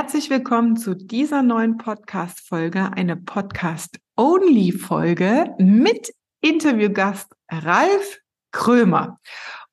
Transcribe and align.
Herzlich 0.00 0.30
willkommen 0.30 0.78
zu 0.78 0.96
dieser 0.96 1.42
neuen 1.42 1.76
Podcast-Folge, 1.76 2.90
eine 2.94 3.16
Podcast-Only-Folge 3.16 5.54
mit 5.58 6.14
Interviewgast 6.40 7.36
Ralf 7.50 8.20
Krömer. 8.50 9.20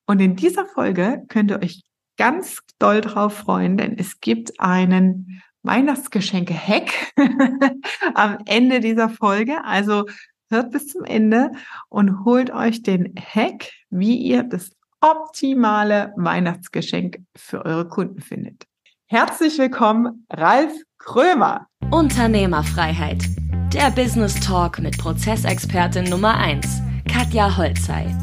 Und 0.04 0.20
in 0.20 0.36
dieser 0.36 0.66
Folge 0.66 1.22
könnt 1.28 1.50
ihr 1.50 1.62
euch 1.62 1.82
ganz 2.18 2.58
doll 2.78 3.00
drauf 3.00 3.38
freuen, 3.38 3.78
denn 3.78 3.96
es 3.96 4.20
gibt 4.20 4.60
einen 4.60 5.42
Weihnachtsgeschenke-Hack 5.62 7.14
am 8.14 8.36
Ende 8.44 8.80
dieser 8.80 9.08
Folge. 9.08 9.64
Also 9.64 10.04
hört 10.50 10.72
bis 10.72 10.88
zum 10.88 11.04
Ende 11.04 11.52
und 11.88 12.26
holt 12.26 12.50
euch 12.50 12.82
den 12.82 13.14
Hack, 13.16 13.70
wie 13.88 14.18
ihr 14.18 14.42
das 14.42 14.72
optimale 15.00 16.12
Weihnachtsgeschenk 16.18 17.20
für 17.34 17.64
eure 17.64 17.88
Kunden 17.88 18.20
findet. 18.20 18.66
Herzlich 19.10 19.56
willkommen, 19.56 20.26
Ralf 20.30 20.70
Krömer. 20.98 21.66
Unternehmerfreiheit. 21.90 23.24
Der 23.72 23.90
Business 23.90 24.38
Talk 24.38 24.80
mit 24.80 24.98
Prozessexpertin 24.98 26.04
Nummer 26.10 26.36
1, 26.36 26.82
Katja 27.10 27.56
Holzei. 27.56 28.14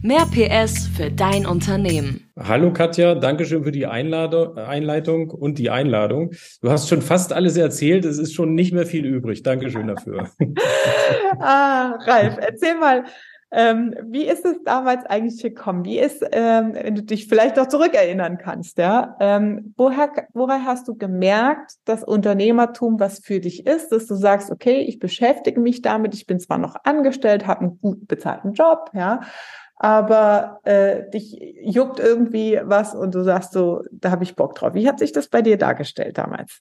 Mehr 0.00 0.26
PS 0.26 0.86
für 0.96 1.10
dein 1.10 1.44
Unternehmen. 1.44 2.30
Hallo 2.38 2.72
Katja, 2.72 3.16
danke 3.16 3.46
schön 3.46 3.64
für 3.64 3.72
die 3.72 3.88
Einleitung 3.88 5.30
und 5.32 5.58
die 5.58 5.70
Einladung. 5.70 6.30
Du 6.62 6.70
hast 6.70 6.88
schon 6.88 7.02
fast 7.02 7.32
alles 7.32 7.56
erzählt, 7.56 8.04
es 8.04 8.18
ist 8.18 8.32
schon 8.32 8.54
nicht 8.54 8.72
mehr 8.72 8.86
viel 8.86 9.06
übrig. 9.06 9.42
Dankeschön 9.42 9.88
dafür. 9.88 10.30
ah, 11.40 11.98
Ralf, 12.06 12.36
erzähl 12.40 12.76
mal, 12.78 13.02
ähm, 13.50 13.94
wie 14.04 14.24
ist 14.24 14.44
es 14.44 14.62
damals 14.64 15.06
eigentlich 15.06 15.42
gekommen? 15.42 15.84
Wie 15.84 15.98
ist, 15.98 16.22
ähm, 16.32 16.74
wenn 16.74 16.94
du 16.94 17.02
dich 17.02 17.28
vielleicht 17.28 17.56
noch 17.56 17.68
zurückerinnern 17.68 18.36
kannst, 18.36 18.76
ja, 18.78 19.16
ähm, 19.20 19.74
woher, 19.76 20.10
woher 20.34 20.64
hast 20.64 20.86
du 20.88 20.94
gemerkt, 20.94 21.76
dass 21.86 22.04
Unternehmertum 22.04 23.00
was 23.00 23.20
für 23.20 23.40
dich 23.40 23.66
ist, 23.66 23.90
dass 23.90 24.06
du 24.06 24.14
sagst, 24.14 24.50
okay, 24.50 24.80
ich 24.80 24.98
beschäftige 24.98 25.60
mich 25.60 25.80
damit, 25.80 26.14
ich 26.14 26.26
bin 26.26 26.38
zwar 26.40 26.58
noch 26.58 26.76
angestellt, 26.84 27.46
habe 27.46 27.60
einen 27.60 27.78
gut 27.80 28.06
bezahlten 28.06 28.52
Job, 28.52 28.90
ja, 28.92 29.20
aber 29.76 30.60
äh, 30.64 31.08
dich 31.10 31.38
juckt 31.62 32.00
irgendwie 32.00 32.60
was 32.64 32.94
und 32.94 33.14
du 33.14 33.22
sagst 33.22 33.52
so, 33.52 33.82
da 33.92 34.10
habe 34.10 34.24
ich 34.24 34.36
Bock 34.36 34.56
drauf. 34.56 34.74
Wie 34.74 34.88
hat 34.88 34.98
sich 34.98 35.12
das 35.12 35.28
bei 35.28 35.40
dir 35.40 35.56
dargestellt 35.56 36.18
damals? 36.18 36.60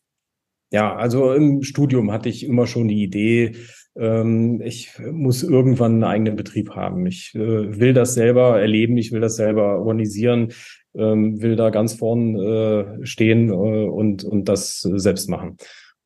Ja, 0.71 0.95
also 0.95 1.33
im 1.33 1.63
Studium 1.63 2.11
hatte 2.11 2.29
ich 2.29 2.45
immer 2.45 2.67
schon 2.67 2.87
die 2.89 3.01
Idee, 3.01 3.55
ähm, 3.97 4.61
ich 4.61 4.91
muss 5.11 5.43
irgendwann 5.43 5.93
einen 5.93 6.03
eigenen 6.03 6.35
Betrieb 6.35 6.71
haben. 6.71 7.05
Ich 7.05 7.33
äh, 7.35 7.79
will 7.79 7.93
das 7.93 8.13
selber 8.13 8.59
erleben, 8.59 8.97
ich 8.97 9.11
will 9.11 9.21
das 9.21 9.35
selber 9.35 9.79
organisieren, 9.79 10.49
ähm, 10.95 11.41
will 11.41 11.55
da 11.55 11.69
ganz 11.69 11.93
vorn 11.93 12.35
äh, 12.35 13.05
stehen 13.05 13.49
äh, 13.49 13.53
und, 13.53 14.23
und 14.23 14.49
das 14.49 14.81
selbst 14.81 15.29
machen. 15.29 15.57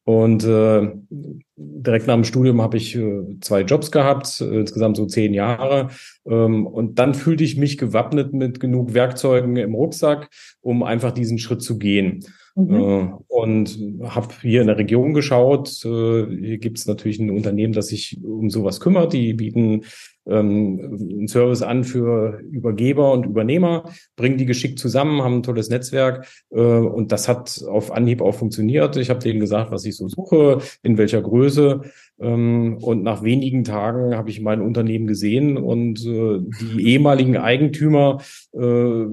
Und 0.03 0.43
äh, 0.45 0.91
direkt 1.55 2.07
nach 2.07 2.15
dem 2.15 2.23
Studium 2.23 2.61
habe 2.61 2.77
ich 2.77 2.95
äh, 2.95 3.39
zwei 3.39 3.61
Jobs 3.61 3.91
gehabt, 3.91 4.41
äh, 4.41 4.59
insgesamt 4.59 4.97
so 4.97 5.05
zehn 5.05 5.33
Jahre. 5.33 5.89
Ähm, 6.25 6.65
und 6.65 6.97
dann 6.97 7.13
fühlte 7.13 7.43
ich 7.43 7.57
mich 7.57 7.77
gewappnet 7.77 8.33
mit 8.33 8.59
genug 8.59 8.93
Werkzeugen 8.93 9.55
im 9.57 9.75
Rucksack, 9.75 10.29
um 10.61 10.81
einfach 10.81 11.11
diesen 11.11 11.37
Schritt 11.37 11.61
zu 11.61 11.77
gehen. 11.77 12.25
Mhm. 12.55 13.19
Und 13.41 13.79
habe 14.03 14.27
hier 14.41 14.61
in 14.61 14.67
der 14.67 14.77
Region 14.77 15.13
geschaut. 15.13 15.83
Äh, 15.83 16.25
hier 16.27 16.57
gibt 16.59 16.77
es 16.77 16.85
natürlich 16.85 17.19
ein 17.19 17.31
Unternehmen, 17.31 17.73
das 17.73 17.87
sich 17.87 18.19
um 18.23 18.49
sowas 18.51 18.79
kümmert. 18.79 19.13
Die 19.13 19.33
bieten 19.33 19.83
einen 20.39 21.27
Service 21.27 21.61
an 21.61 21.83
für 21.83 22.39
Übergeber 22.51 23.11
und 23.11 23.25
Übernehmer, 23.25 23.83
bringen 24.15 24.37
die 24.37 24.45
geschickt 24.45 24.79
zusammen, 24.79 25.21
haben 25.21 25.37
ein 25.37 25.43
tolles 25.43 25.69
Netzwerk 25.69 26.27
äh, 26.51 26.59
und 26.59 27.11
das 27.11 27.27
hat 27.27 27.63
auf 27.67 27.91
Anhieb 27.91 28.21
auch 28.21 28.35
funktioniert. 28.35 28.97
Ich 28.97 29.09
habe 29.09 29.19
denen 29.19 29.39
gesagt, 29.39 29.71
was 29.71 29.85
ich 29.85 29.95
so 29.95 30.07
suche, 30.07 30.59
in 30.83 30.97
welcher 30.97 31.21
Größe 31.21 31.81
ähm, 32.19 32.77
und 32.81 33.03
nach 33.03 33.23
wenigen 33.23 33.63
Tagen 33.63 34.15
habe 34.15 34.29
ich 34.29 34.41
mein 34.41 34.61
Unternehmen 34.61 35.07
gesehen 35.07 35.57
und 35.57 36.05
äh, 36.05 36.39
die 36.61 36.87
ehemaligen 36.87 37.37
Eigentümer, 37.37 38.21
äh, 38.53 39.03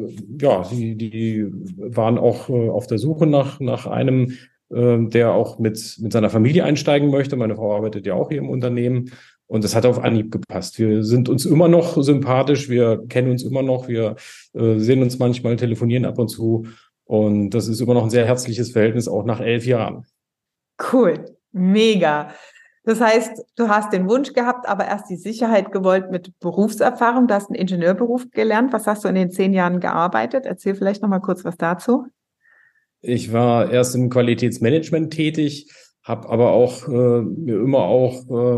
ja, 0.40 0.64
die, 0.70 0.96
die 0.96 1.46
waren 1.76 2.18
auch 2.18 2.48
auf 2.48 2.86
der 2.86 2.98
Suche 2.98 3.26
nach, 3.26 3.60
nach 3.60 3.86
einem 3.86 4.34
der 4.70 5.32
auch 5.32 5.58
mit, 5.58 5.96
mit 5.98 6.12
seiner 6.12 6.28
Familie 6.28 6.62
einsteigen 6.62 7.10
möchte. 7.10 7.36
Meine 7.36 7.56
Frau 7.56 7.74
arbeitet 7.74 8.04
ja 8.04 8.12
auch 8.12 8.28
hier 8.28 8.36
im 8.36 8.50
Unternehmen. 8.50 9.12
Und 9.48 9.64
das 9.64 9.74
hat 9.74 9.86
auf 9.86 9.98
Anhieb 9.98 10.30
gepasst. 10.30 10.78
Wir 10.78 11.02
sind 11.02 11.28
uns 11.28 11.46
immer 11.46 11.68
noch 11.68 12.00
sympathisch, 12.02 12.68
wir 12.68 13.04
kennen 13.08 13.30
uns 13.30 13.42
immer 13.42 13.62
noch, 13.62 13.88
wir 13.88 14.16
äh, 14.52 14.78
sehen 14.78 15.02
uns 15.02 15.18
manchmal, 15.18 15.56
telefonieren 15.56 16.04
ab 16.04 16.18
und 16.18 16.28
zu. 16.28 16.66
Und 17.04 17.50
das 17.50 17.66
ist 17.66 17.80
immer 17.80 17.94
noch 17.94 18.04
ein 18.04 18.10
sehr 18.10 18.26
herzliches 18.26 18.72
Verhältnis, 18.72 19.08
auch 19.08 19.24
nach 19.24 19.40
elf 19.40 19.64
Jahren. 19.64 20.04
Cool, 20.92 21.24
mega. 21.52 22.28
Das 22.84 23.00
heißt, 23.00 23.44
du 23.56 23.68
hast 23.68 23.92
den 23.92 24.08
Wunsch 24.08 24.32
gehabt, 24.32 24.68
aber 24.68 24.86
erst 24.86 25.10
die 25.10 25.16
Sicherheit 25.16 25.72
gewollt 25.72 26.10
mit 26.10 26.38
Berufserfahrung. 26.40 27.26
Du 27.26 27.34
hast 27.34 27.48
einen 27.48 27.56
Ingenieurberuf 27.56 28.30
gelernt. 28.30 28.72
Was 28.72 28.86
hast 28.86 29.04
du 29.04 29.08
in 29.08 29.14
den 29.14 29.30
zehn 29.30 29.52
Jahren 29.52 29.80
gearbeitet? 29.80 30.46
Erzähl 30.46 30.74
vielleicht 30.74 31.02
noch 31.02 31.08
mal 31.08 31.20
kurz 31.20 31.44
was 31.44 31.56
dazu. 31.56 32.06
Ich 33.00 33.32
war 33.32 33.70
erst 33.70 33.94
im 33.94 34.10
Qualitätsmanagement 34.10 35.12
tätig, 35.12 35.70
habe 36.08 36.28
aber 36.30 36.52
auch 36.52 36.88
äh, 36.88 37.20
mir 37.22 37.60
immer 37.60 37.80
auch 37.80 38.24
äh, 38.30 38.56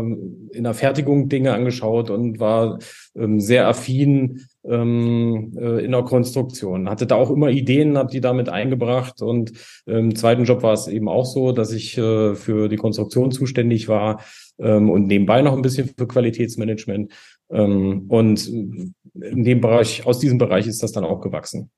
in 0.53 0.63
der 0.63 0.73
Fertigung 0.73 1.27
Dinge 1.27 1.53
angeschaut 1.53 2.09
und 2.09 2.39
war 2.39 2.79
ähm, 3.13 3.41
sehr 3.41 3.67
affin 3.67 4.45
ähm, 4.63 5.51
äh, 5.57 5.83
in 5.83 5.91
der 5.91 6.03
Konstruktion. 6.03 6.89
Hatte 6.89 7.05
da 7.05 7.15
auch 7.15 7.29
immer 7.29 7.49
Ideen, 7.49 7.97
habe 7.97 8.09
die 8.09 8.21
damit 8.21 8.47
eingebracht 8.47 9.21
und 9.21 9.51
im 9.85 10.15
zweiten 10.15 10.45
Job 10.45 10.63
war 10.63 10.73
es 10.73 10.87
eben 10.87 11.09
auch 11.09 11.25
so, 11.25 11.51
dass 11.51 11.73
ich 11.73 11.97
äh, 11.97 12.35
für 12.35 12.69
die 12.69 12.77
Konstruktion 12.77 13.31
zuständig 13.31 13.89
war 13.89 14.21
ähm, 14.57 14.89
und 14.89 15.07
nebenbei 15.07 15.41
noch 15.41 15.53
ein 15.53 15.61
bisschen 15.61 15.89
für 15.89 16.07
Qualitätsmanagement. 16.07 17.11
Ähm, 17.51 18.05
und 18.07 18.47
in 18.47 19.43
dem 19.43 19.59
Bereich, 19.59 20.05
aus 20.05 20.19
diesem 20.19 20.37
Bereich 20.37 20.67
ist 20.67 20.81
das 20.83 20.93
dann 20.93 21.03
auch 21.03 21.19
gewachsen. 21.19 21.69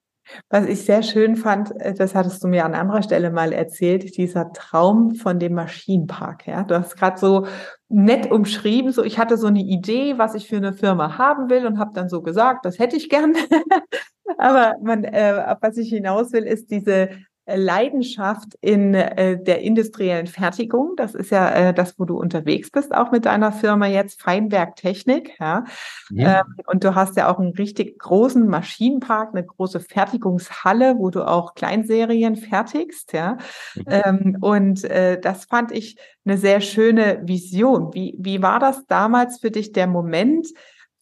Was 0.49 0.67
ich 0.67 0.85
sehr 0.85 1.03
schön 1.03 1.35
fand, 1.35 1.71
äh, 1.81 1.93
das 1.93 2.15
hattest 2.15 2.43
du 2.43 2.47
mir 2.47 2.65
an 2.65 2.75
anderer 2.75 3.03
Stelle 3.03 3.31
mal 3.31 3.51
erzählt, 3.51 4.17
dieser 4.17 4.51
Traum 4.53 5.15
von 5.15 5.39
dem 5.39 5.53
Maschinenpark. 5.53 6.47
Ja, 6.47 6.63
du 6.63 6.77
hast 6.77 6.95
gerade 6.95 7.19
so 7.19 7.47
nett 7.89 8.31
umschrieben, 8.31 8.91
so 8.91 9.03
ich 9.03 9.19
hatte 9.19 9.37
so 9.37 9.47
eine 9.47 9.61
Idee, 9.61 10.17
was 10.17 10.35
ich 10.35 10.47
für 10.47 10.57
eine 10.57 10.73
Firma 10.73 11.17
haben 11.17 11.49
will 11.49 11.65
und 11.65 11.79
habe 11.79 11.91
dann 11.93 12.09
so 12.09 12.21
gesagt, 12.21 12.65
das 12.65 12.79
hätte 12.79 12.95
ich 12.95 13.09
gern. 13.09 13.33
Aber 14.37 14.75
man, 14.81 15.03
äh, 15.03 15.55
was 15.61 15.77
ich 15.77 15.89
hinaus 15.89 16.31
will, 16.31 16.43
ist 16.43 16.71
diese 16.71 17.09
Leidenschaft 17.45 18.55
in 18.61 18.93
äh, 18.93 19.41
der 19.41 19.61
industriellen 19.61 20.27
Fertigung. 20.27 20.93
Das 20.95 21.13
ist 21.13 21.29
ja 21.29 21.49
äh, 21.49 21.73
das, 21.73 21.99
wo 21.99 22.05
du 22.05 22.17
unterwegs 22.17 22.71
bist, 22.71 22.95
auch 22.95 23.11
mit 23.11 23.25
deiner 23.25 23.51
Firma 23.51 23.87
jetzt 23.87 24.21
Feinwerktechnik. 24.21 25.31
Ja? 25.39 25.65
ja. 26.09 26.39
Ähm, 26.39 26.55
und 26.67 26.83
du 26.83 26.95
hast 26.95 27.17
ja 27.17 27.29
auch 27.29 27.39
einen 27.39 27.53
richtig 27.53 27.99
großen 27.99 28.47
Maschinenpark, 28.47 29.33
eine 29.33 29.45
große 29.45 29.81
Fertigungshalle, 29.81 30.95
wo 30.97 31.09
du 31.09 31.27
auch 31.27 31.53
Kleinserien 31.53 32.37
fertigst. 32.37 33.11
Ja? 33.11 33.37
Mhm. 33.75 33.83
Ähm, 33.87 34.37
und 34.39 34.83
äh, 34.85 35.19
das 35.19 35.45
fand 35.45 35.71
ich 35.73 35.97
eine 36.25 36.37
sehr 36.37 36.61
schöne 36.61 37.21
Vision. 37.25 37.93
Wie, 37.93 38.15
wie 38.19 38.41
war 38.41 38.59
das 38.59 38.85
damals 38.87 39.39
für 39.39 39.51
dich 39.51 39.73
der 39.73 39.87
Moment, 39.87 40.47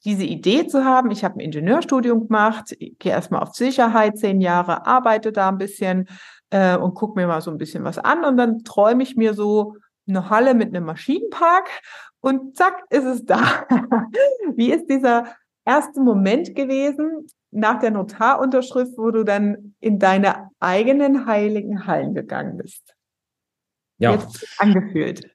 diese 0.03 0.23
Idee 0.23 0.67
zu 0.67 0.83
haben, 0.83 1.11
ich 1.11 1.23
habe 1.23 1.35
ein 1.35 1.41
Ingenieurstudium 1.41 2.27
gemacht, 2.27 2.75
gehe 2.79 3.11
erstmal 3.11 3.41
auf 3.41 3.53
Sicherheit, 3.53 4.17
zehn 4.17 4.41
Jahre, 4.41 4.85
arbeite 4.87 5.31
da 5.31 5.49
ein 5.49 5.57
bisschen 5.57 6.07
äh, 6.49 6.75
und 6.75 6.95
gucke 6.95 7.19
mir 7.19 7.27
mal 7.27 7.41
so 7.41 7.51
ein 7.51 7.57
bisschen 7.57 7.83
was 7.83 7.97
an 7.97 8.25
und 8.25 8.37
dann 8.37 8.63
träume 8.63 9.03
ich 9.03 9.15
mir 9.15 9.33
so 9.33 9.75
eine 10.07 10.29
Halle 10.29 10.55
mit 10.55 10.69
einem 10.69 10.85
Maschinenpark 10.85 11.69
und 12.19 12.55
zack, 12.55 12.83
ist 12.89 13.05
es 13.05 13.25
da. 13.25 13.65
Wie 14.55 14.71
ist 14.71 14.87
dieser 14.87 15.35
erste 15.65 16.01
Moment 16.01 16.55
gewesen 16.55 17.27
nach 17.51 17.79
der 17.79 17.91
Notarunterschrift, 17.91 18.97
wo 18.97 19.11
du 19.11 19.23
dann 19.23 19.75
in 19.79 19.99
deine 19.99 20.49
eigenen 20.59 21.25
heiligen 21.25 21.85
Hallen 21.85 22.13
gegangen 22.13 22.57
bist? 22.57 22.95
Ja. 23.97 24.13
Jetzt 24.13 24.47
angefühlt. 24.57 25.30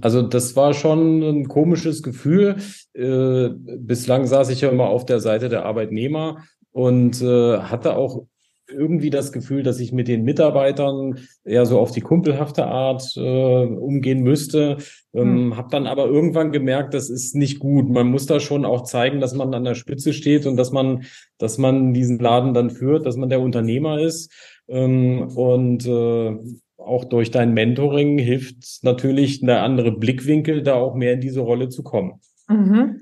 Also 0.00 0.22
das 0.22 0.56
war 0.56 0.74
schon 0.74 1.22
ein 1.22 1.48
komisches 1.48 2.02
Gefühl. 2.02 2.56
Äh, 2.94 3.50
bislang 3.50 4.26
saß 4.26 4.50
ich 4.50 4.60
ja 4.60 4.68
immer 4.68 4.88
auf 4.88 5.06
der 5.06 5.20
Seite 5.20 5.48
der 5.48 5.64
Arbeitnehmer 5.64 6.44
und 6.72 7.22
äh, 7.22 7.58
hatte 7.58 7.96
auch 7.96 8.26
irgendwie 8.68 9.10
das 9.10 9.32
Gefühl, 9.32 9.62
dass 9.62 9.78
ich 9.78 9.92
mit 9.92 10.08
den 10.08 10.24
Mitarbeitern 10.24 11.20
eher 11.44 11.66
so 11.66 11.78
auf 11.78 11.92
die 11.92 12.00
kumpelhafte 12.00 12.66
Art 12.66 13.12
äh, 13.16 13.64
umgehen 13.64 14.22
müsste. 14.22 14.78
Ähm, 15.14 15.52
hm. 15.52 15.56
Habe 15.56 15.68
dann 15.70 15.86
aber 15.86 16.06
irgendwann 16.06 16.52
gemerkt, 16.52 16.92
das 16.94 17.08
ist 17.08 17.36
nicht 17.36 17.60
gut. 17.60 17.88
Man 17.88 18.08
muss 18.08 18.26
da 18.26 18.40
schon 18.40 18.64
auch 18.64 18.82
zeigen, 18.82 19.20
dass 19.20 19.34
man 19.34 19.54
an 19.54 19.64
der 19.64 19.74
Spitze 19.74 20.12
steht 20.12 20.46
und 20.46 20.56
dass 20.56 20.72
man, 20.72 21.04
dass 21.38 21.58
man 21.58 21.94
diesen 21.94 22.18
Laden 22.18 22.54
dann 22.54 22.70
führt, 22.70 23.06
dass 23.06 23.16
man 23.16 23.28
der 23.28 23.40
Unternehmer 23.40 24.00
ist. 24.00 24.32
Ähm, 24.68 25.28
und 25.36 25.86
äh, 25.86 26.36
auch 26.86 27.04
durch 27.04 27.30
dein 27.30 27.52
Mentoring 27.52 28.18
hilft 28.18 28.82
natürlich 28.82 29.42
eine 29.42 29.60
andere 29.60 29.92
Blickwinkel, 29.92 30.62
da 30.62 30.74
auch 30.74 30.94
mehr 30.94 31.14
in 31.14 31.20
diese 31.20 31.40
Rolle 31.40 31.68
zu 31.68 31.82
kommen. 31.82 32.20
Mhm. 32.48 33.00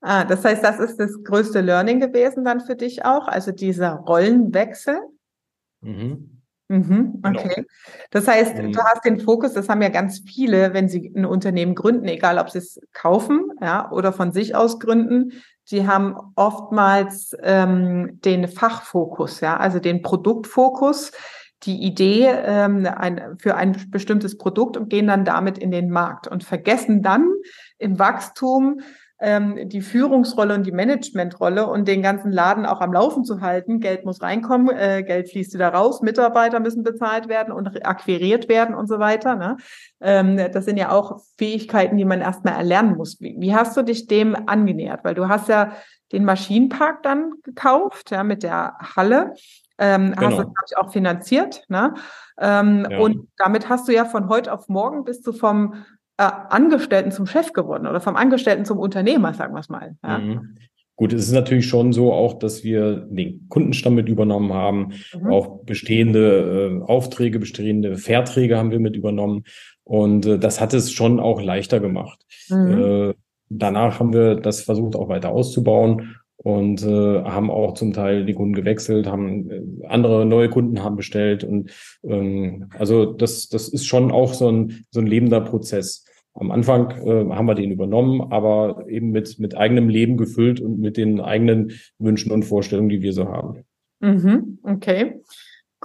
Ah, 0.00 0.24
das 0.24 0.44
heißt, 0.44 0.64
das 0.64 0.80
ist 0.80 0.96
das 0.98 1.22
größte 1.22 1.60
Learning 1.60 2.00
gewesen 2.00 2.44
dann 2.44 2.60
für 2.60 2.74
dich 2.74 3.04
auch, 3.04 3.28
also 3.28 3.52
dieser 3.52 3.92
Rollenwechsel. 3.92 4.98
Mhm. 5.80 6.42
Mhm, 6.68 7.20
genau. 7.22 7.40
okay. 7.40 7.54
Genau. 7.54 7.66
Das 8.10 8.26
heißt, 8.26 8.58
du 8.58 8.78
hast 8.82 9.04
den 9.04 9.20
Fokus, 9.20 9.52
das 9.52 9.68
haben 9.68 9.82
ja 9.82 9.90
ganz 9.90 10.22
viele, 10.26 10.72
wenn 10.72 10.88
sie 10.88 11.12
ein 11.14 11.26
Unternehmen 11.26 11.74
gründen, 11.74 12.06
egal 12.06 12.38
ob 12.38 12.50
sie 12.50 12.58
es 12.58 12.80
kaufen 12.92 13.50
ja, 13.60 13.90
oder 13.92 14.12
von 14.12 14.32
sich 14.32 14.54
aus 14.56 14.80
gründen, 14.80 15.32
die 15.70 15.86
haben 15.86 16.16
oftmals 16.34 17.36
ähm, 17.42 18.18
den 18.24 18.48
Fachfokus, 18.48 19.40
ja, 19.40 19.56
also 19.58 19.80
den 19.80 20.02
Produktfokus, 20.02 21.12
die 21.64 21.82
Idee 21.82 22.28
ähm, 22.44 22.86
ein, 22.86 23.36
für 23.38 23.56
ein 23.56 23.76
bestimmtes 23.88 24.38
Produkt 24.38 24.76
und 24.76 24.90
gehen 24.90 25.06
dann 25.06 25.24
damit 25.24 25.58
in 25.58 25.70
den 25.70 25.90
Markt 25.90 26.26
und 26.28 26.44
vergessen 26.44 27.02
dann 27.02 27.28
im 27.78 27.98
Wachstum 27.98 28.80
ähm, 29.22 29.68
die 29.68 29.80
Führungsrolle 29.80 30.52
und 30.52 30.66
die 30.66 30.72
Managementrolle 30.72 31.68
und 31.68 31.86
den 31.86 32.02
ganzen 32.02 32.32
Laden 32.32 32.66
auch 32.66 32.80
am 32.80 32.92
Laufen 32.92 33.24
zu 33.24 33.40
halten. 33.40 33.78
Geld 33.78 34.04
muss 34.04 34.20
reinkommen, 34.20 34.76
äh, 34.76 35.04
Geld 35.04 35.30
fließt 35.30 35.54
wieder 35.54 35.68
raus, 35.68 36.02
Mitarbeiter 36.02 36.58
müssen 36.58 36.82
bezahlt 36.82 37.28
werden 37.28 37.54
und 37.54 37.86
akquiriert 37.86 38.48
werden 38.48 38.74
und 38.74 38.88
so 38.88 38.98
weiter. 38.98 39.36
Ne? 39.36 39.56
Ähm, 40.00 40.36
das 40.36 40.64
sind 40.64 40.76
ja 40.76 40.90
auch 40.90 41.20
Fähigkeiten, 41.38 41.96
die 41.96 42.04
man 42.04 42.20
erstmal 42.20 42.54
erlernen 42.54 42.96
muss. 42.96 43.20
Wie, 43.20 43.36
wie 43.38 43.54
hast 43.54 43.76
du 43.76 43.82
dich 43.82 44.08
dem 44.08 44.36
angenähert? 44.48 45.04
Weil 45.04 45.14
du 45.14 45.28
hast 45.28 45.48
ja 45.48 45.72
den 46.10 46.24
Maschinenpark 46.24 47.04
dann 47.04 47.30
gekauft, 47.44 48.10
ja, 48.10 48.24
mit 48.24 48.42
der 48.42 48.76
Halle. 48.96 49.34
Ähm, 49.82 50.12
genau. 50.12 50.26
Hast 50.28 50.38
du, 50.38 50.42
glaube 50.44 50.66
ich, 50.68 50.76
auch 50.78 50.92
finanziert. 50.92 51.64
Ne? 51.68 51.94
Ähm, 52.38 52.86
ja. 52.88 52.98
Und 53.00 53.28
damit 53.36 53.68
hast 53.68 53.88
du 53.88 53.92
ja 53.92 54.04
von 54.04 54.28
heute 54.28 54.52
auf 54.52 54.68
morgen 54.68 55.04
bist 55.04 55.26
du 55.26 55.32
vom 55.32 55.74
äh, 56.18 56.22
Angestellten 56.22 57.10
zum 57.10 57.26
Chef 57.26 57.52
geworden 57.52 57.88
oder 57.88 58.00
vom 58.00 58.14
Angestellten 58.14 58.64
zum 58.64 58.78
Unternehmer, 58.78 59.34
sagen 59.34 59.54
wir 59.54 59.60
es 59.60 59.68
mal. 59.68 59.96
Ja? 60.04 60.18
Mhm. 60.18 60.56
Gut, 60.94 61.12
es 61.12 61.24
ist 61.24 61.32
natürlich 61.32 61.66
schon 61.66 61.92
so 61.92 62.12
auch, 62.12 62.38
dass 62.38 62.62
wir 62.62 63.08
den 63.10 63.48
Kundenstamm 63.48 63.96
mit 63.96 64.08
übernommen 64.08 64.52
haben, 64.52 64.92
mhm. 65.18 65.32
auch 65.32 65.64
bestehende 65.64 66.80
äh, 66.80 66.82
Aufträge, 66.84 67.40
bestehende 67.40 67.96
Verträge 67.96 68.58
haben 68.58 68.70
wir 68.70 68.78
mit 68.78 68.94
übernommen. 68.94 69.42
Und 69.82 70.26
äh, 70.26 70.38
das 70.38 70.60
hat 70.60 70.74
es 70.74 70.92
schon 70.92 71.18
auch 71.18 71.42
leichter 71.42 71.80
gemacht. 71.80 72.24
Mhm. 72.48 72.82
Äh, 72.82 73.14
danach 73.48 73.98
haben 73.98 74.12
wir 74.12 74.36
das 74.36 74.62
versucht 74.62 74.94
auch 74.94 75.08
weiter 75.08 75.30
auszubauen 75.30 76.14
und 76.42 76.82
äh, 76.82 77.22
haben 77.22 77.50
auch 77.50 77.74
zum 77.74 77.92
Teil 77.92 78.24
die 78.24 78.34
Kunden 78.34 78.54
gewechselt, 78.54 79.06
haben 79.06 79.50
äh, 79.50 79.86
andere 79.86 80.26
neue 80.26 80.48
Kunden 80.48 80.82
haben 80.82 80.96
bestellt 80.96 81.44
und 81.44 81.70
ähm, 82.04 82.66
also 82.78 83.06
das 83.06 83.48
das 83.48 83.68
ist 83.68 83.86
schon 83.86 84.10
auch 84.10 84.34
so 84.34 84.50
ein 84.50 84.84
so 84.90 85.00
ein 85.00 85.06
lebender 85.06 85.40
Prozess. 85.40 86.04
Am 86.34 86.50
Anfang 86.50 86.90
äh, 87.06 87.34
haben 87.34 87.46
wir 87.46 87.54
den 87.54 87.70
übernommen, 87.70 88.32
aber 88.32 88.84
eben 88.88 89.10
mit 89.10 89.38
mit 89.38 89.56
eigenem 89.56 89.88
Leben 89.88 90.16
gefüllt 90.16 90.60
und 90.60 90.78
mit 90.78 90.96
den 90.96 91.20
eigenen 91.20 91.72
Wünschen 91.98 92.32
und 92.32 92.44
Vorstellungen, 92.44 92.88
die 92.88 93.02
wir 93.02 93.12
so 93.12 93.28
haben. 93.28 93.64
Mhm, 94.00 94.58
okay. 94.64 95.20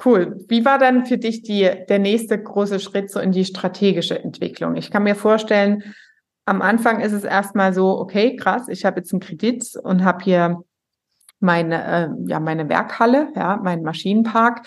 Cool. 0.03 0.45
Wie 0.47 0.63
war 0.63 0.77
dann 0.77 1.07
für 1.07 1.17
dich 1.17 1.41
die, 1.41 1.67
der 1.89 1.97
nächste 1.97 2.41
große 2.41 2.79
Schritt 2.79 3.09
so 3.09 3.19
in 3.19 3.31
die 3.31 3.45
strategische 3.45 4.23
Entwicklung? 4.23 4.75
Ich 4.75 4.91
kann 4.91 5.03
mir 5.03 5.15
vorstellen, 5.15 5.83
am 6.47 6.61
Anfang 6.61 7.01
ist 7.01 7.11
es 7.11 7.25
erstmal 7.25 7.73
so, 7.73 7.99
okay, 7.99 8.37
krass, 8.37 8.69
ich 8.69 8.85
habe 8.85 8.99
jetzt 8.99 9.11
einen 9.11 9.19
Kredit 9.19 9.75
und 9.83 10.03
habe 10.03 10.23
hier 10.23 10.63
meine, 11.39 11.83
äh, 11.85 12.09
ja, 12.27 12.39
meine 12.39 12.69
Werkhalle, 12.69 13.29
ja, 13.35 13.57
meinen 13.57 13.83
Maschinenpark, 13.83 14.65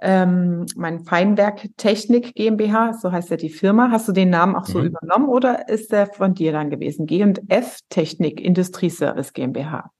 ähm, 0.00 0.64
mein 0.74 1.00
Feinwerk 1.00 1.68
Technik 1.76 2.34
GmbH, 2.34 2.94
so 2.94 3.12
heißt 3.12 3.30
ja 3.30 3.36
die 3.36 3.50
Firma. 3.50 3.90
Hast 3.90 4.08
du 4.08 4.12
den 4.12 4.30
Namen 4.30 4.56
auch 4.56 4.64
so 4.64 4.78
mhm. 4.78 4.86
übernommen 4.86 5.28
oder 5.28 5.68
ist 5.68 5.92
der 5.92 6.06
von 6.06 6.34
dir 6.34 6.52
dann 6.52 6.70
gewesen? 6.70 7.06
G&F 7.06 7.80
Technik 7.90 8.40
Industrieservice 8.40 9.34
GmbH. 9.34 9.90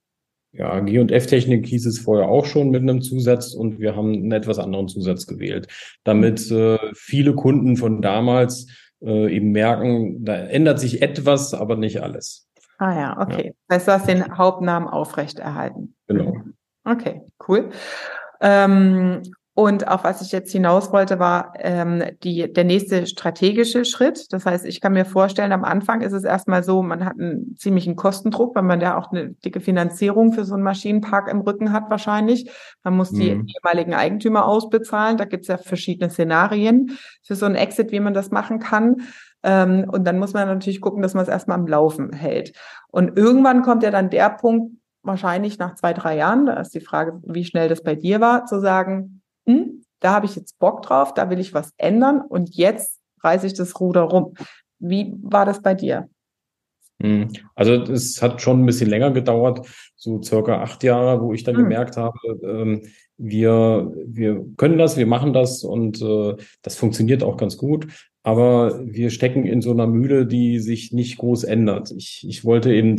Ja, 0.53 0.81
G&F 0.81 1.27
Technik 1.27 1.67
hieß 1.67 1.85
es 1.85 1.99
vorher 1.99 2.29
auch 2.29 2.47
schon 2.47 2.71
mit 2.71 2.81
einem 2.81 3.03
Zusatz 3.03 3.53
und 3.53 3.81
wir 3.81 3.95
haben 3.95 4.15
einen 4.15 4.33
etwas 4.33 4.59
anderen 4.59 4.89
Zusatz 4.89 5.27
gewählt, 5.27 5.69
damit 6.05 6.51
äh, 6.51 6.79
viele 6.95 7.35
Kunden 7.35 7.77
von 7.77 8.01
damals 8.01 8.67
äh, 9.01 9.35
eben 9.35 9.53
merken, 9.53 10.25
da 10.25 10.35
ändert 10.35 10.81
sich 10.81 11.03
etwas, 11.03 11.55
aber 11.55 11.77
nicht 11.77 12.03
alles. 12.03 12.49
Ah 12.79 12.95
ja, 12.95 13.21
okay. 13.21 13.47
Ja. 13.47 13.53
Das 13.69 13.77
heißt, 13.77 13.89
du 13.89 13.93
hast 13.93 14.09
den 14.09 14.39
Hauptnamen 14.39 14.89
aufrechterhalten. 14.89 15.95
Genau. 16.07 16.37
Okay, 16.85 17.23
cool. 17.49 17.71
Ähm, 18.41 19.23
und 19.59 19.89
auf 19.89 20.05
was 20.05 20.23
ich 20.23 20.31
jetzt 20.31 20.53
hinaus 20.53 20.93
wollte, 20.93 21.19
war 21.19 21.53
ähm, 21.59 22.05
die, 22.23 22.53
der 22.53 22.63
nächste 22.63 23.09
strategische 23.09 23.85
Schritt. 23.85 24.33
Das 24.33 24.47
heißt, 24.47 24.65
ich 24.65 24.81
kann 24.81 24.93
mir 24.93 25.05
vorstellen, 25.05 25.51
am 25.51 25.65
Anfang 25.65 26.01
ist 26.01 26.13
es 26.13 26.23
erstmal 26.23 26.63
so, 26.63 26.81
man 26.81 27.05
hat 27.05 27.19
einen 27.19 27.57
ziemlichen 27.57 27.97
Kostendruck, 27.97 28.55
weil 28.55 28.63
man 28.63 28.81
ja 28.81 28.97
auch 28.97 29.11
eine 29.11 29.31
dicke 29.31 29.59
Finanzierung 29.59 30.33
für 30.33 30.45
so 30.45 30.55
einen 30.55 30.63
Maschinenpark 30.63 31.29
im 31.29 31.41
Rücken 31.41 31.73
hat 31.73 31.91
wahrscheinlich. 31.91 32.49
Man 32.85 32.97
muss 32.97 33.11
die 33.11 33.35
mhm. 33.35 33.49
ehemaligen 33.49 33.95
Eigentümer 33.95 34.47
ausbezahlen. 34.47 35.17
Da 35.17 35.25
gibt 35.25 35.43
es 35.43 35.49
ja 35.49 35.57
verschiedene 35.57 36.09
Szenarien 36.09 36.97
für 37.25 37.35
so 37.35 37.45
einen 37.45 37.57
Exit, 37.57 37.91
wie 37.91 37.99
man 37.99 38.15
das 38.15 38.31
machen 38.31 38.61
kann. 38.61 39.09
Ähm, 39.43 39.87
und 39.91 40.05
dann 40.05 40.21
muss 40.21 40.35
man 40.35 40.47
natürlich 40.47 40.81
gucken, 40.81 41.03
dass 41.03 41.15
man 41.15 41.25
es 41.25 41.29
erstmal 41.29 41.59
am 41.59 41.67
Laufen 41.67 42.13
hält. 42.13 42.53
Und 42.93 43.19
irgendwann 43.19 43.63
kommt 43.63 43.83
ja 43.83 43.91
dann 43.91 44.09
der 44.09 44.31
Punkt, 44.31 44.77
wahrscheinlich 45.03 45.59
nach 45.59 45.75
zwei, 45.75 45.95
drei 45.95 46.17
Jahren, 46.17 46.47
da 46.47 46.55
ist 46.61 46.75
die 46.75 46.81
Frage, 46.81 47.21
wie 47.25 47.45
schnell 47.45 47.69
das 47.69 47.83
bei 47.83 47.97
dir 47.97 48.21
war, 48.21 48.47
zu 48.47 48.61
sagen, 48.61 49.18
hm, 49.49 49.83
da 50.01 50.13
habe 50.13 50.27
ich 50.27 50.37
jetzt 50.37 50.59
Bock 50.59 50.83
drauf, 50.83 51.15
da 51.15 51.31
will 51.31 51.41
ich 51.41 51.55
was 51.55 51.73
ändern 51.79 52.21
und 52.21 52.55
jetzt 52.55 53.01
reiße 53.23 53.47
ich 53.47 53.55
das 53.55 53.81
Ruder 53.81 54.03
rum. 54.03 54.35
Wie 54.79 55.15
war 55.23 55.47
das 55.47 55.63
bei 55.63 55.75
dir? 55.75 56.09
Hm, 57.01 57.29
also 57.55 57.75
es 57.75 58.21
hat 58.21 58.43
schon 58.43 58.63
ein 58.63 58.67
bisschen 58.67 58.91
länger 58.91 59.11
gedauert, 59.13 59.67
so 59.97 60.21
circa 60.23 60.61
acht 60.61 60.85
Jahre, 60.85 61.23
wo 61.23 61.33
ich 61.33 61.45
dann 61.45 61.57
hm. 61.57 61.63
gemerkt 61.63 61.97
habe, 61.97 62.19
ähm, 62.43 62.83
wir, 63.17 63.93
wir 64.07 64.45
können 64.57 64.79
das, 64.79 64.97
wir 64.97 65.07
machen 65.07 65.33
das 65.33 65.65
und 65.65 66.03
äh, 66.03 66.37
das 66.63 66.77
funktioniert 66.77 67.23
auch 67.23 67.37
ganz 67.37 67.57
gut. 67.57 67.87
Aber 68.23 68.81
wir 68.85 69.11
stecken 69.11 69.47
in 69.47 69.63
so 69.63 69.71
einer 69.71 69.87
Mühle, 69.87 70.27
die 70.27 70.59
sich 70.59 70.93
nicht 70.93 71.17
groß 71.19 71.45
ändert. 71.45 71.93
Ich, 71.97 72.27
ich 72.29 72.45
wollte 72.45 72.75
eben 72.75 72.97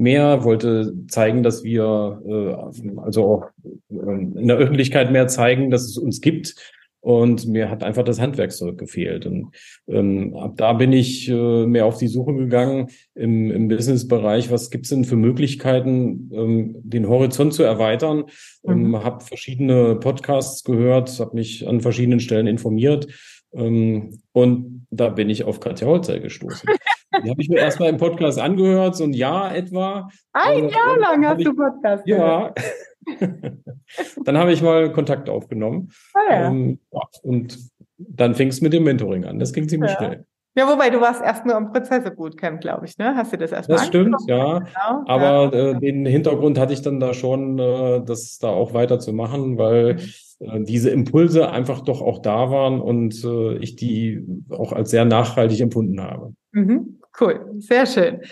mehr, 0.00 0.44
wollte 0.44 0.94
zeigen, 1.08 1.42
dass 1.42 1.62
wir 1.62 2.22
äh, 2.26 3.00
also 3.00 3.24
auch 3.24 3.44
äh, 3.90 3.94
in 3.94 4.48
der 4.48 4.56
Öffentlichkeit 4.56 5.12
mehr 5.12 5.28
zeigen, 5.28 5.70
dass 5.70 5.84
es 5.84 5.98
uns 5.98 6.20
gibt. 6.20 6.54
Und 7.02 7.46
mir 7.46 7.70
hat 7.70 7.82
einfach 7.82 8.04
das 8.04 8.20
Handwerkszeug 8.20 8.76
gefehlt. 8.76 9.24
Und 9.24 9.52
ähm, 9.88 10.36
ab 10.36 10.52
da 10.56 10.74
bin 10.74 10.92
ich 10.92 11.30
äh, 11.30 11.66
mehr 11.66 11.86
auf 11.86 11.96
die 11.96 12.08
Suche 12.08 12.34
gegangen 12.34 12.88
im, 13.14 13.50
im 13.50 13.68
Business-Bereich. 13.68 14.50
Was 14.50 14.70
gibt's 14.70 14.90
denn 14.90 15.06
für 15.06 15.16
Möglichkeiten, 15.16 16.30
ähm, 16.34 16.76
den 16.82 17.08
Horizont 17.08 17.54
zu 17.54 17.62
erweitern? 17.62 18.24
Ähm, 18.66 18.80
mhm. 18.80 18.94
Ähm, 18.94 19.04
habe 19.04 19.24
verschiedene 19.24 19.96
Podcasts 19.96 20.62
gehört, 20.62 21.18
habe 21.20 21.36
mich 21.36 21.66
an 21.66 21.80
verschiedenen 21.80 22.20
Stellen 22.20 22.46
informiert. 22.46 23.06
Ähm, 23.54 24.18
und 24.32 24.86
da 24.90 25.08
bin 25.08 25.30
ich 25.30 25.44
auf 25.44 25.58
Katja 25.58 25.86
Holzer 25.86 26.20
gestoßen. 26.20 26.68
Die 27.24 27.30
habe 27.30 27.42
ich 27.42 27.48
mir 27.48 27.58
erstmal 27.58 27.88
im 27.88 27.96
Podcast 27.96 28.38
angehört, 28.38 28.96
so 28.96 29.04
ein 29.04 29.12
Jahr 29.12 29.54
etwa. 29.54 30.08
Ein 30.32 30.64
äh, 30.64 30.72
Jahr 30.72 30.98
lang 30.98 31.26
hast 31.26 31.40
ich, 31.40 31.44
du 31.44 31.54
Podcast 31.54 32.04
gehört. 32.04 32.58
Ja. 32.58 33.18
dann 34.24 34.38
habe 34.38 34.52
ich 34.52 34.62
mal 34.62 34.92
Kontakt 34.92 35.28
aufgenommen. 35.28 35.90
Ah, 36.14 36.32
ja. 36.32 36.48
Ähm, 36.48 36.78
und 37.22 37.58
dann 37.98 38.34
fing 38.34 38.48
es 38.48 38.60
mit 38.60 38.72
dem 38.72 38.84
Mentoring 38.84 39.24
an. 39.24 39.38
Das 39.38 39.52
ging 39.52 39.68
ziemlich 39.68 39.92
ja. 39.92 39.96
schnell. 39.96 40.26
Ja, 40.56 40.68
wobei 40.68 40.90
du 40.90 41.00
warst 41.00 41.22
erst 41.22 41.46
nur 41.46 41.56
im 41.56 41.72
Prozesse 41.72 42.10
Bootcamp, 42.10 42.60
glaube 42.60 42.84
ich, 42.84 42.98
ne? 42.98 43.14
Hast 43.14 43.32
du 43.32 43.38
das 43.38 43.52
erstmal 43.52 43.78
Das 43.78 43.86
stimmt, 43.86 44.16
ja. 44.26 44.58
Genau. 44.58 45.04
Aber 45.06 45.56
ja. 45.56 45.70
Äh, 45.70 45.78
den 45.78 46.04
Hintergrund 46.06 46.58
hatte 46.58 46.72
ich 46.72 46.82
dann 46.82 46.98
da 46.98 47.14
schon, 47.14 47.58
äh, 47.58 48.02
das 48.04 48.38
da 48.38 48.48
auch 48.48 48.74
weiterzumachen, 48.74 49.58
weil 49.58 49.94
mhm. 50.40 50.48
äh, 50.48 50.64
diese 50.64 50.90
Impulse 50.90 51.50
einfach 51.50 51.82
doch 51.82 52.02
auch 52.02 52.18
da 52.18 52.50
waren 52.50 52.80
und 52.80 53.24
äh, 53.24 53.58
ich 53.58 53.76
die 53.76 54.26
auch 54.50 54.72
als 54.72 54.90
sehr 54.90 55.04
nachhaltig 55.04 55.60
empfunden 55.60 56.00
habe. 56.00 56.34
Mhm. 56.50 56.99
Cool, 57.18 57.54
sehr 57.58 57.86
schön. 57.86 58.22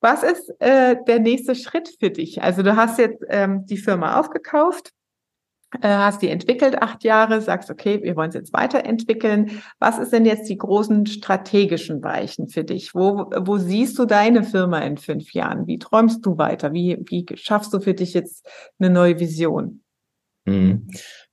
Was 0.00 0.22
ist 0.24 0.52
äh, 0.58 0.96
der 1.06 1.20
nächste 1.20 1.54
Schritt 1.54 1.94
für 2.00 2.10
dich? 2.10 2.42
Also 2.42 2.62
du 2.62 2.76
hast 2.76 2.98
jetzt 2.98 3.22
ähm, 3.28 3.66
die 3.66 3.76
Firma 3.76 4.18
aufgekauft, 4.18 4.90
äh, 5.80 5.88
hast 5.88 6.22
die 6.22 6.28
entwickelt 6.28 6.82
acht 6.82 7.04
Jahre, 7.04 7.40
sagst, 7.40 7.70
okay, 7.70 8.02
wir 8.02 8.16
wollen 8.16 8.30
es 8.30 8.34
jetzt 8.34 8.52
weiterentwickeln. 8.52 9.62
Was 9.78 9.98
ist 9.98 10.12
denn 10.12 10.26
jetzt 10.26 10.48
die 10.48 10.58
großen 10.58 11.06
strategischen 11.06 12.02
Weichen 12.02 12.48
für 12.48 12.64
dich? 12.64 12.94
Wo, 12.94 13.30
wo 13.38 13.58
siehst 13.58 13.98
du 13.98 14.04
deine 14.04 14.42
Firma 14.42 14.80
in 14.80 14.98
fünf 14.98 15.32
Jahren? 15.32 15.68
Wie 15.68 15.78
träumst 15.78 16.26
du 16.26 16.36
weiter? 16.36 16.72
Wie, 16.72 16.98
wie 17.06 17.24
schaffst 17.34 17.72
du 17.72 17.80
für 17.80 17.94
dich 17.94 18.12
jetzt 18.12 18.46
eine 18.80 18.90
neue 18.90 19.20
Vision? 19.20 19.82
Mhm. 20.44 20.88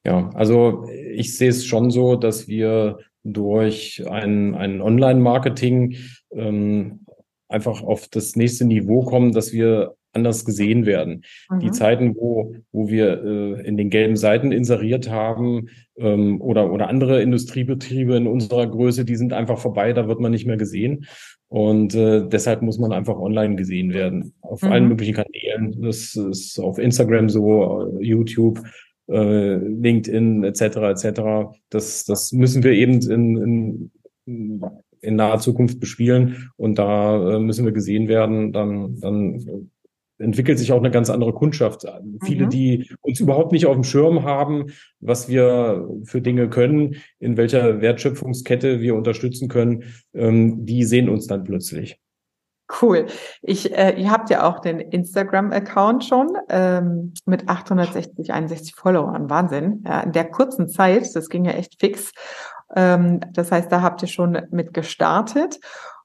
Ja, 0.06 0.30
also 0.36 0.86
ich 0.88 1.36
sehe 1.36 1.50
es 1.50 1.66
schon 1.66 1.90
so, 1.90 2.16
dass 2.16 2.48
wir 2.48 3.00
durch 3.34 4.04
ein, 4.10 4.56
ein 4.56 4.82
Online-Marketing 4.82 5.96
ähm, 6.32 7.06
einfach 7.48 7.82
auf 7.84 8.08
das 8.08 8.36
nächste 8.36 8.66
Niveau 8.66 9.04
kommen, 9.04 9.32
dass 9.32 9.52
wir 9.52 9.96
anders 10.14 10.46
gesehen 10.46 10.86
werden. 10.86 11.24
Mhm. 11.50 11.60
Die 11.60 11.72
Zeiten, 11.72 12.16
wo, 12.16 12.56
wo 12.72 12.90
wir 12.90 13.24
äh, 13.24 13.68
in 13.68 13.78
den 13.78 13.90
gelben 13.90 14.16
Seiten 14.16 14.52
inseriert 14.52 15.10
haben 15.10 15.70
ähm, 15.98 16.42
oder, 16.42 16.72
oder 16.72 16.88
andere 16.90 17.22
Industriebetriebe 17.22 18.16
in 18.16 18.28
unserer 18.28 18.68
Größe, 18.68 19.06
die 19.06 19.16
sind 19.16 19.34
einfach 19.34 19.60
vorbei, 19.60 19.94
da 19.94 20.08
wird 20.08 20.20
man 20.20 20.32
nicht 20.32 20.48
mehr 20.48 20.58
gesehen. 20.58 21.06
Und 21.48 21.96
äh, 21.96 22.28
deshalb 22.28 22.62
muss 22.62 22.78
man 22.78 22.92
einfach 22.92 23.18
online 23.18 23.56
gesehen 23.56 23.94
werden. 23.94 24.34
Auf 24.42 24.62
mhm. 24.62 24.72
allen 24.72 24.88
möglichen 24.88 25.16
Kanälen. 25.16 25.82
Das 25.82 26.16
ist 26.16 26.60
auf 26.60 26.78
Instagram 26.78 27.30
so, 27.30 27.98
YouTube. 28.00 28.62
Äh, 29.10 29.56
LinkedIn 29.56 30.44
etc. 30.44 30.62
etc. 30.62 31.22
Das, 31.70 32.06
das 32.06 32.32
müssen 32.32 32.64
wir 32.64 32.72
eben 32.72 33.02
in, 33.10 33.92
in, 34.26 34.72
in 35.02 35.16
naher 35.16 35.40
Zukunft 35.40 35.80
bespielen 35.80 36.52
und 36.58 36.78
da 36.78 37.36
äh, 37.36 37.40
müssen 37.40 37.66
wir 37.66 37.72
gesehen 37.72 38.08
werden. 38.08 38.54
Dann, 38.54 39.00
dann 39.00 39.70
entwickelt 40.20 40.60
sich 40.60 40.72
auch 40.72 40.80
eine 40.80 40.92
ganz 40.92 41.10
andere 41.10 41.34
Kundschaft. 41.34 41.86
Mhm. 41.86 42.20
Viele, 42.24 42.48
die 42.48 42.90
uns 43.02 43.20
überhaupt 43.20 43.52
nicht 43.52 43.66
auf 43.66 43.76
dem 43.76 43.84
Schirm 43.84 44.24
haben, 44.24 44.68
was 45.00 45.30
wir 45.30 45.88
für 46.04 46.22
Dinge 46.22 46.50
können, 46.50 46.98
in 47.20 47.38
welcher 47.38 47.82
Wertschöpfungskette 47.82 48.82
wir 48.82 48.96
unterstützen 48.96 49.48
können, 49.48 49.86
ähm, 50.14 50.66
die 50.66 50.84
sehen 50.84 51.10
uns 51.10 51.28
dann 51.28 51.44
plötzlich. 51.44 52.00
Cool. 52.82 53.08
Ich, 53.42 53.76
äh, 53.76 54.00
ihr 54.00 54.12
habt 54.12 54.30
ja 54.30 54.48
auch 54.48 54.60
den 54.60 54.80
Instagram-Account 54.80 56.06
schon 56.06 56.30
ähm, 56.50 57.14
mit 57.26 57.50
860, 57.50 58.32
61 58.32 58.76
Followern. 58.76 59.30
Wahnsinn. 59.30 59.84
Ja, 59.88 60.02
in 60.02 60.12
der 60.12 60.30
kurzen 60.30 60.68
Zeit, 60.68 61.16
das 61.16 61.30
ging 61.30 61.46
ja 61.46 61.54
echt 61.54 61.80
fix. 61.80 62.12
Ähm, 62.76 63.22
das 63.34 63.52
heißt, 63.52 63.72
da 63.72 63.82
habt 63.82 64.04
ihr 64.04 64.08
schon 64.08 64.40
mit 64.52 64.74
gestartet. 64.74 65.60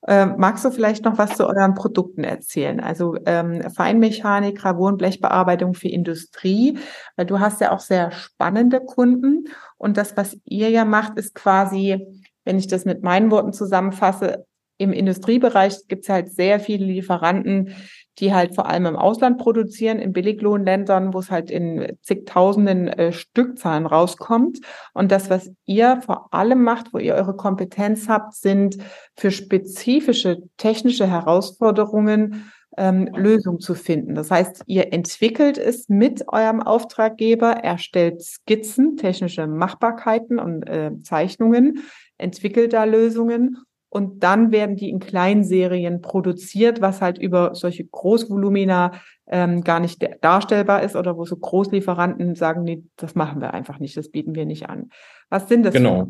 Ähm, 0.06 0.34
magst 0.38 0.64
du 0.64 0.70
vielleicht 0.70 1.04
noch 1.04 1.16
was 1.16 1.36
zu 1.36 1.46
euren 1.46 1.74
Produkten 1.74 2.24
erzählen? 2.24 2.80
Also 2.80 3.16
ähm, 3.24 3.62
Feinmechanik, 3.70 4.58
Gravur 4.58 4.96
Blechbearbeitung 4.96 5.74
für 5.74 5.88
Industrie, 5.88 6.78
weil 7.16 7.26
du 7.26 7.40
hast 7.40 7.60
ja 7.60 7.72
auch 7.72 7.80
sehr 7.80 8.10
spannende 8.10 8.80
Kunden 8.80 9.44
und 9.78 9.96
das, 9.96 10.16
was 10.16 10.36
ihr 10.44 10.68
ja 10.68 10.84
macht, 10.84 11.18
ist 11.18 11.34
quasi, 11.34 12.06
wenn 12.44 12.58
ich 12.58 12.68
das 12.68 12.84
mit 12.84 13.02
meinen 13.02 13.30
Worten 13.30 13.54
zusammenfasse, 13.54 14.44
im 14.78 14.92
Industriebereich 14.92 15.86
gibt 15.88 16.04
es 16.04 16.08
halt 16.08 16.32
sehr 16.32 16.60
viele 16.60 16.86
Lieferanten, 16.86 17.74
die 18.18 18.32
halt 18.32 18.54
vor 18.54 18.66
allem 18.68 18.86
im 18.86 18.96
Ausland 18.96 19.38
produzieren, 19.38 19.98
in 19.98 20.12
Billiglohnländern, 20.12 21.14
wo 21.14 21.18
es 21.18 21.30
halt 21.30 21.50
in 21.50 21.96
zigtausenden 22.02 22.88
äh, 22.88 23.12
Stückzahlen 23.12 23.86
rauskommt. 23.86 24.60
Und 24.92 25.10
das, 25.10 25.30
was 25.30 25.50
ihr 25.64 26.00
vor 26.04 26.32
allem 26.32 26.62
macht, 26.62 26.92
wo 26.92 26.98
ihr 26.98 27.14
eure 27.14 27.34
Kompetenz 27.34 28.08
habt, 28.08 28.34
sind 28.34 28.78
für 29.16 29.30
spezifische 29.30 30.42
technische 30.56 31.08
Herausforderungen 31.08 32.52
ähm, 32.76 33.08
Lösungen 33.14 33.60
zu 33.60 33.74
finden. 33.74 34.14
Das 34.14 34.30
heißt, 34.30 34.62
ihr 34.66 34.92
entwickelt 34.92 35.58
es 35.58 35.88
mit 35.88 36.28
eurem 36.28 36.62
Auftraggeber, 36.62 37.50
erstellt 37.50 38.22
Skizzen, 38.22 38.96
technische 38.96 39.46
Machbarkeiten 39.46 40.38
und 40.38 40.68
äh, 40.68 40.92
Zeichnungen, 41.02 41.84
entwickelt 42.18 42.72
da 42.72 42.84
Lösungen 42.84 43.58
und 43.94 44.24
dann 44.24 44.50
werden 44.50 44.74
die 44.74 44.90
in 44.90 44.98
Kleinserien 44.98 46.00
produziert, 46.00 46.80
was 46.80 47.00
halt 47.00 47.16
über 47.16 47.54
solche 47.54 47.84
Großvolumina 47.84 48.90
ähm, 49.28 49.62
gar 49.62 49.78
nicht 49.78 50.04
darstellbar 50.20 50.82
ist 50.82 50.96
oder 50.96 51.16
wo 51.16 51.24
so 51.24 51.36
Großlieferanten 51.36 52.34
sagen, 52.34 52.64
nee, 52.64 52.82
das 52.96 53.14
machen 53.14 53.40
wir 53.40 53.54
einfach 53.54 53.78
nicht, 53.78 53.96
das 53.96 54.10
bieten 54.10 54.34
wir 54.34 54.46
nicht 54.46 54.68
an. 54.68 54.90
Was 55.30 55.48
sind 55.48 55.64
das? 55.64 55.74
Genau. 55.74 56.08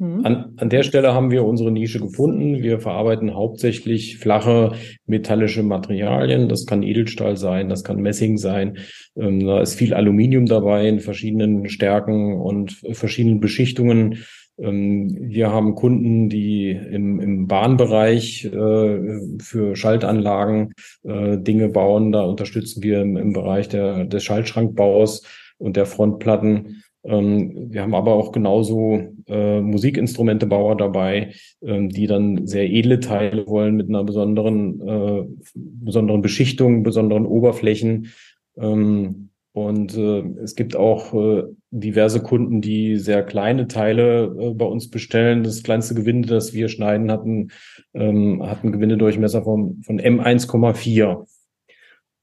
Hm? 0.00 0.26
An, 0.26 0.54
an 0.56 0.68
der 0.68 0.82
Stelle 0.82 1.14
haben 1.14 1.30
wir 1.30 1.44
unsere 1.44 1.70
Nische 1.70 2.00
gefunden. 2.00 2.62
Wir 2.62 2.80
verarbeiten 2.80 3.34
hauptsächlich 3.34 4.18
flache 4.18 4.72
metallische 5.06 5.62
Materialien. 5.62 6.48
Das 6.48 6.66
kann 6.66 6.82
Edelstahl 6.82 7.36
sein, 7.36 7.68
das 7.68 7.84
kann 7.84 8.02
Messing 8.02 8.36
sein. 8.36 8.78
Ähm, 9.16 9.46
da 9.46 9.60
ist 9.60 9.76
viel 9.76 9.94
Aluminium 9.94 10.46
dabei 10.46 10.88
in 10.88 10.98
verschiedenen 10.98 11.68
Stärken 11.68 12.34
und 12.34 12.72
verschiedenen 12.92 13.38
Beschichtungen. 13.38 14.24
Ähm, 14.58 15.16
wir 15.20 15.50
haben 15.50 15.74
Kunden, 15.74 16.28
die 16.28 16.70
im, 16.70 17.20
im 17.20 17.46
Bahnbereich 17.46 18.44
äh, 18.46 19.20
für 19.38 19.76
Schaltanlagen 19.76 20.72
äh, 21.04 21.38
Dinge 21.38 21.68
bauen. 21.68 22.12
Da 22.12 22.22
unterstützen 22.22 22.82
wir 22.82 23.02
im, 23.02 23.16
im 23.16 23.32
Bereich 23.32 23.68
der, 23.68 24.04
des 24.04 24.24
Schaltschrankbaus 24.24 25.22
und 25.58 25.76
der 25.76 25.86
Frontplatten. 25.86 26.82
Ähm, 27.04 27.70
wir 27.70 27.82
haben 27.82 27.94
aber 27.94 28.14
auch 28.14 28.32
genauso 28.32 29.00
äh, 29.26 29.60
Musikinstrumentebauer 29.60 30.76
dabei, 30.76 31.34
ähm, 31.62 31.88
die 31.88 32.06
dann 32.06 32.46
sehr 32.46 32.68
edle 32.68 33.00
Teile 33.00 33.46
wollen 33.46 33.76
mit 33.76 33.88
einer 33.88 34.04
besonderen, 34.04 34.80
äh, 34.80 35.24
besonderen 35.54 36.22
Beschichtung, 36.22 36.82
besonderen 36.82 37.26
Oberflächen. 37.26 38.12
Ähm, 38.56 39.25
und 39.56 39.96
äh, 39.96 40.20
es 40.42 40.54
gibt 40.54 40.76
auch 40.76 41.14
äh, 41.14 41.44
diverse 41.70 42.22
Kunden, 42.22 42.60
die 42.60 42.98
sehr 42.98 43.22
kleine 43.22 43.68
Teile 43.68 44.24
äh, 44.38 44.50
bei 44.52 44.66
uns 44.66 44.90
bestellen. 44.90 45.44
Das 45.44 45.62
kleinste 45.62 45.94
Gewinde, 45.94 46.28
das 46.28 46.52
wir 46.52 46.68
schneiden 46.68 47.10
hatten, 47.10 47.48
ähm, 47.94 48.46
hat 48.46 48.62
einen 48.62 48.72
Gewindedurchmesser 48.72 49.44
von, 49.44 49.80
von 49.82 49.98
M1,4. 49.98 51.26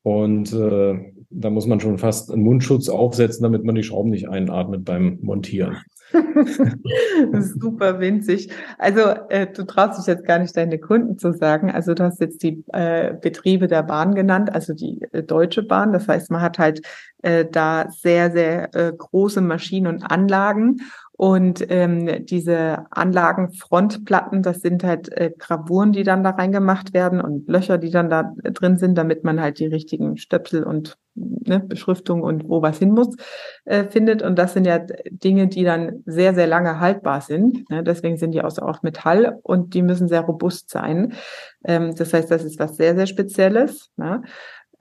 Und 0.04 0.54
äh, 0.54 1.13
da 1.36 1.50
muss 1.50 1.68
man 1.68 1.80
schon 1.80 1.98
fast 1.98 2.32
einen 2.32 2.44
Mundschutz 2.44 2.90
aufsetzen, 2.90 3.44
damit 3.44 3.64
man 3.64 3.76
die 3.76 3.84
Schrauben 3.84 4.12
nicht 4.12 4.30
einatmet 4.30 4.86
beim 4.86 5.20
Montieren. 5.22 5.78
Super 7.60 8.00
winzig. 8.00 8.50
Also 8.78 9.02
äh, 9.30 9.48
du 9.48 9.64
traust 9.64 10.00
dich 10.00 10.06
jetzt 10.06 10.26
gar 10.26 10.40
nicht 10.40 10.56
deine 10.56 10.80
Kunden 10.80 11.18
zu 11.18 11.34
sagen. 11.34 11.72
Also 11.72 11.94
du 11.94 12.04
hast 12.04 12.20
jetzt 12.22 12.44
die 12.44 12.64
äh, 12.72 13.16
Betriebe 13.20 13.68
der 13.68 13.84
Bahn 13.84 14.14
genannt, 14.14 14.54
also 14.54 14.74
die 14.74 15.02
äh, 15.12 15.24
Deutsche 15.24 15.64
Bahn. 15.64 15.92
Das 15.92 16.08
heißt, 16.08 16.30
man 16.30 16.42
hat 16.42 16.60
halt 16.60 16.82
äh, 17.24 17.46
da 17.50 17.88
sehr, 17.90 18.32
sehr 18.32 18.76
äh, 18.76 18.94
große 18.96 19.42
Maschinen 19.42 19.88
und 19.88 20.04
Anlagen 20.04 20.78
und 21.16 21.64
ähm, 21.70 22.26
diese 22.26 22.88
Anlagenfrontplatten, 22.90 24.42
das 24.42 24.62
sind 24.62 24.84
halt 24.84 25.12
äh, 25.12 25.32
Gravuren, 25.38 25.92
die 25.92 26.04
dann 26.04 26.24
da 26.24 26.32
reingemacht 26.32 26.94
werden 26.94 27.22
und 27.22 27.48
Löcher, 27.48 27.78
die 27.78 27.92
dann 27.92 28.10
da 28.10 28.34
drin 28.44 28.78
sind, 28.78 28.98
damit 28.98 29.24
man 29.24 29.40
halt 29.40 29.60
die 29.60 29.68
richtigen 29.68 30.18
Stöpsel 30.18 30.64
und 30.64 30.98
ne, 31.14 31.60
Beschriftung 31.60 32.24
und 32.24 32.50
wo 32.50 32.64
was 32.64 32.80
hin 32.80 32.92
muss, 32.92 33.16
äh, 33.66 33.84
findet. 33.84 34.24
Und 34.24 34.40
das 34.40 34.54
sind 34.54 34.66
ja 34.66 34.80
Dinge, 34.80 35.48
die 35.48 35.64
dann 35.64 36.02
sehr, 36.06 36.34
sehr 36.34 36.48
lange 36.48 36.80
haltbar 36.80 37.22
sind. 37.22 37.70
Ne? 37.70 37.84
Deswegen 37.84 38.18
sind 38.18 38.32
die 38.32 38.42
auch 38.42 38.82
Metall 38.82 39.40
und 39.44 39.76
die 39.76 39.84
müssen 39.84 40.08
sehr 40.08 40.22
robust 40.22 40.72
sein. 40.72 41.14
Ähm, 41.64 41.94
das 41.96 42.12
heißt, 42.14 42.32
das 42.32 42.44
ist 42.44 42.60
was 42.60 42.76
sehr, 42.76 42.96
sehr 42.96 43.08
Spezielles. 43.08 43.92
Ne? 43.98 44.24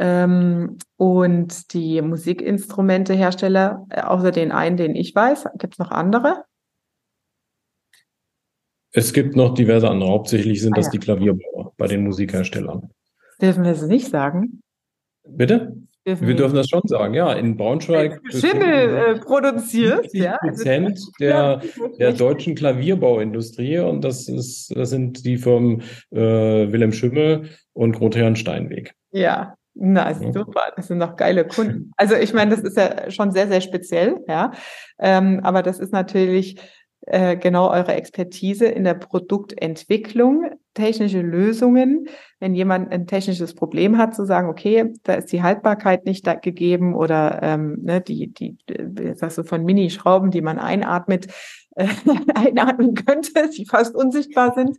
Ähm, 0.03 0.79
und 0.97 1.73
die 1.75 2.03
Musikinstrumentehersteller, 2.03 3.87
äh, 3.89 4.01
außer 4.01 4.33
den 4.33 4.51
einen, 4.51 4.77
den 4.77 4.97
ich 4.97 5.15
weiß, 5.15 5.45
gibt 5.59 5.75
es 5.75 5.79
noch 5.79 5.93
andere? 5.93 6.45
Es 8.91 9.13
gibt 9.13 9.37
noch 9.37 9.55
diverse 9.55 9.89
andere. 9.89 10.11
Hauptsächlich 10.11 10.61
sind 10.61 10.73
ah, 10.73 10.77
das 10.79 10.87
ja. 10.87 10.91
die 10.91 10.99
Klavierbauer 10.99 11.73
bei 11.77 11.87
den 11.87 12.03
Musikherstellern. 12.03 12.91
Dürfen 13.41 13.63
wir 13.63 13.71
es 13.71 13.83
nicht 13.83 14.09
sagen? 14.09 14.61
Bitte? 15.23 15.77
Dürfen 16.05 16.27
wir 16.27 16.35
dürfen 16.35 16.57
das 16.57 16.69
schon 16.69 16.83
sagen, 16.87 17.15
ja. 17.15 17.33
In 17.35 17.57
Braunschweig 17.57 18.21
Schimmel 18.29 18.97
äh, 18.97 19.19
produziert, 19.21 20.13
ja. 20.13 20.37
Prozent 20.39 20.99
der, 21.21 21.63
der 22.01 22.13
deutschen 22.13 22.57
Klavierbauindustrie 22.57 23.79
und 23.79 24.03
das 24.03 24.29
ist, 24.29 24.77
das 24.77 24.91
sind 24.91 25.25
die 25.25 25.37
Firmen 25.37 25.83
äh, 26.11 26.19
Wilhelm 26.73 26.93
Schimmel 26.93 27.51
und 27.73 27.93
Grotherrn 27.93 28.35
Steinweg. 28.35 28.97
Ja, 29.13 29.55
na, 29.75 30.11
ist 30.11 30.35
super. 30.35 30.73
Das 30.77 30.89
sind 30.89 31.01
doch 31.01 31.17
geile 31.17 31.47
Kunden. 31.47 31.93
Also 31.97 32.15
ich 32.15 32.35
meine, 32.35 32.51
das 32.55 32.61
ist 32.61 32.77
ja 32.77 33.11
schon 33.11 33.33
sehr, 33.33 33.49
sehr 33.49 33.61
speziell, 33.61 34.23
ja. 34.29 34.53
Ähm, 34.99 35.41
aber 35.43 35.63
das 35.63 35.79
ist 35.79 35.93
natürlich 35.93 36.61
äh, 37.07 37.37
genau 37.37 37.71
eure 37.71 37.95
Expertise 37.95 38.67
in 38.67 38.85
der 38.85 38.95
Produktentwicklung, 38.95 40.51
technische 40.75 41.21
Lösungen. 41.21 42.07
Wenn 42.39 42.55
jemand 42.55 42.93
ein 42.93 43.07
technisches 43.07 43.55
Problem 43.55 43.99
hat, 43.99 44.15
zu 44.15 44.25
sagen, 44.25 44.49
okay, 44.49 44.93
da 45.03 45.15
ist 45.15 45.33
die 45.33 45.43
Haltbarkeit 45.43 46.05
nicht 46.05 46.27
gegeben 46.43 46.95
oder 46.95 47.41
ähm, 47.43 47.79
ne, 47.83 48.01
die, 48.01 48.33
die, 48.33 48.57
sagst 49.15 49.39
du 49.39 49.43
von 49.43 49.65
Minischrauben, 49.65 50.31
die 50.31 50.43
man 50.43 50.59
einatmet, 50.59 51.27
äh, 51.77 51.89
einatmen 52.35 52.95
könnte, 52.95 53.49
die 53.49 53.67
fast 53.67 53.97
unsichtbar 53.97 54.55
sind, 54.55 54.77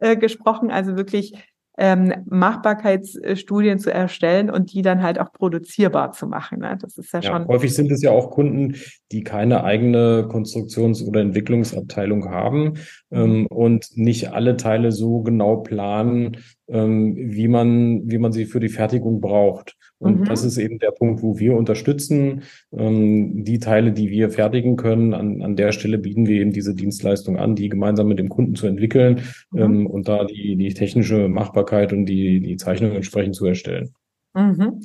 äh, 0.00 0.16
gesprochen. 0.16 0.70
Also 0.70 0.96
wirklich 0.96 1.32
ähm, 1.78 2.12
Machbarkeitsstudien 2.26 3.78
zu 3.78 3.92
erstellen 3.92 4.50
und 4.50 4.72
die 4.72 4.82
dann 4.82 5.02
halt 5.02 5.18
auch 5.18 5.32
produzierbar 5.32 6.12
zu 6.12 6.26
machen. 6.26 6.58
Ne? 6.58 6.78
Das 6.80 6.98
ist 6.98 7.12
ja, 7.12 7.20
ja 7.20 7.32
schon. 7.32 7.48
Häufig 7.48 7.74
sind 7.74 7.90
es 7.90 8.02
ja 8.02 8.10
auch 8.10 8.30
Kunden, 8.30 8.76
die 9.10 9.22
keine 9.22 9.64
eigene 9.64 10.28
Konstruktions- 10.28 11.02
oder 11.02 11.20
Entwicklungsabteilung 11.20 12.30
haben. 12.30 12.74
Ähm, 13.12 13.46
und 13.46 13.96
nicht 13.96 14.32
alle 14.32 14.56
Teile 14.56 14.90
so 14.90 15.20
genau 15.20 15.58
planen, 15.58 16.38
ähm, 16.68 17.14
wie 17.16 17.48
man, 17.48 18.10
wie 18.10 18.18
man 18.18 18.32
sie 18.32 18.46
für 18.46 18.60
die 18.60 18.68
Fertigung 18.68 19.20
braucht. 19.20 19.76
Und 19.98 20.20
mhm. 20.20 20.24
das 20.24 20.42
ist 20.42 20.58
eben 20.58 20.78
der 20.80 20.90
Punkt, 20.90 21.22
wo 21.22 21.38
wir 21.38 21.54
unterstützen. 21.54 22.42
Ähm, 22.76 23.44
die 23.44 23.60
Teile, 23.60 23.92
die 23.92 24.10
wir 24.10 24.30
fertigen 24.30 24.76
können, 24.76 25.14
an, 25.14 25.42
an 25.42 25.54
der 25.54 25.70
Stelle 25.72 25.98
bieten 25.98 26.26
wir 26.26 26.40
eben 26.40 26.52
diese 26.52 26.74
Dienstleistung 26.74 27.36
an, 27.36 27.54
die 27.54 27.68
gemeinsam 27.68 28.08
mit 28.08 28.18
dem 28.18 28.28
Kunden 28.28 28.56
zu 28.56 28.66
entwickeln 28.66 29.20
mhm. 29.52 29.60
ähm, 29.60 29.86
und 29.86 30.08
da 30.08 30.24
die, 30.24 30.56
die 30.56 30.74
technische 30.74 31.28
Machbarkeit 31.28 31.92
und 31.92 32.06
die, 32.06 32.40
die 32.40 32.56
Zeichnung 32.56 32.92
entsprechend 32.92 33.36
zu 33.36 33.46
erstellen. 33.46 33.94
Mhm. 34.34 34.80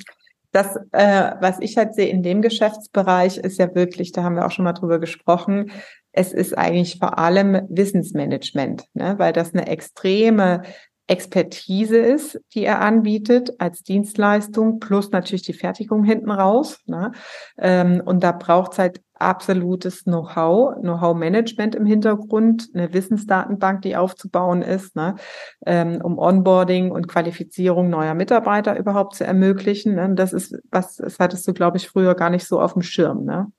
Das, 0.52 0.76
äh, 0.92 1.32
was 1.40 1.60
ich 1.60 1.76
halt 1.76 1.94
sehe 1.94 2.08
in 2.08 2.22
dem 2.22 2.40
Geschäftsbereich, 2.40 3.36
ist 3.36 3.58
ja 3.58 3.74
wirklich, 3.74 4.12
da 4.12 4.22
haben 4.22 4.34
wir 4.34 4.46
auch 4.46 4.50
schon 4.50 4.64
mal 4.64 4.72
drüber 4.72 4.98
gesprochen, 4.98 5.70
es 6.12 6.32
ist 6.32 6.56
eigentlich 6.56 6.98
vor 6.98 7.18
allem 7.18 7.66
Wissensmanagement, 7.68 8.84
ne? 8.94 9.14
weil 9.18 9.32
das 9.32 9.54
eine 9.54 9.66
extreme 9.66 10.62
Expertise 11.08 11.96
ist, 11.96 12.38
die 12.54 12.64
er 12.64 12.80
anbietet 12.80 13.52
als 13.58 13.82
Dienstleistung, 13.82 14.78
plus 14.78 15.10
natürlich 15.10 15.42
die 15.42 15.54
Fertigung 15.54 16.04
hinten 16.04 16.30
raus. 16.30 16.80
Ne? 16.86 17.12
Ähm, 17.58 18.02
und 18.04 18.22
da 18.22 18.32
braucht 18.32 18.72
es 18.72 18.78
halt 18.78 19.00
absolutes 19.14 20.04
Know-how, 20.04 20.76
Know-how-Management 20.80 21.74
im 21.74 21.86
Hintergrund, 21.86 22.68
eine 22.74 22.92
Wissensdatenbank, 22.92 23.82
die 23.82 23.96
aufzubauen 23.96 24.60
ist, 24.60 24.94
ne? 24.96 25.16
ähm, 25.64 26.00
um 26.02 26.18
Onboarding 26.18 26.90
und 26.90 27.08
Qualifizierung 27.08 27.88
neuer 27.88 28.14
Mitarbeiter 28.14 28.78
überhaupt 28.78 29.14
zu 29.16 29.24
ermöglichen. 29.24 29.94
Ne? 29.94 30.14
Das 30.14 30.34
ist 30.34 30.56
was, 30.70 30.96
das 30.96 31.18
hattest 31.18 31.48
du, 31.48 31.54
glaube 31.54 31.78
ich, 31.78 31.88
früher 31.88 32.14
gar 32.14 32.30
nicht 32.30 32.46
so 32.46 32.60
auf 32.60 32.74
dem 32.74 32.82
Schirm. 32.82 33.24
Ne? 33.24 33.50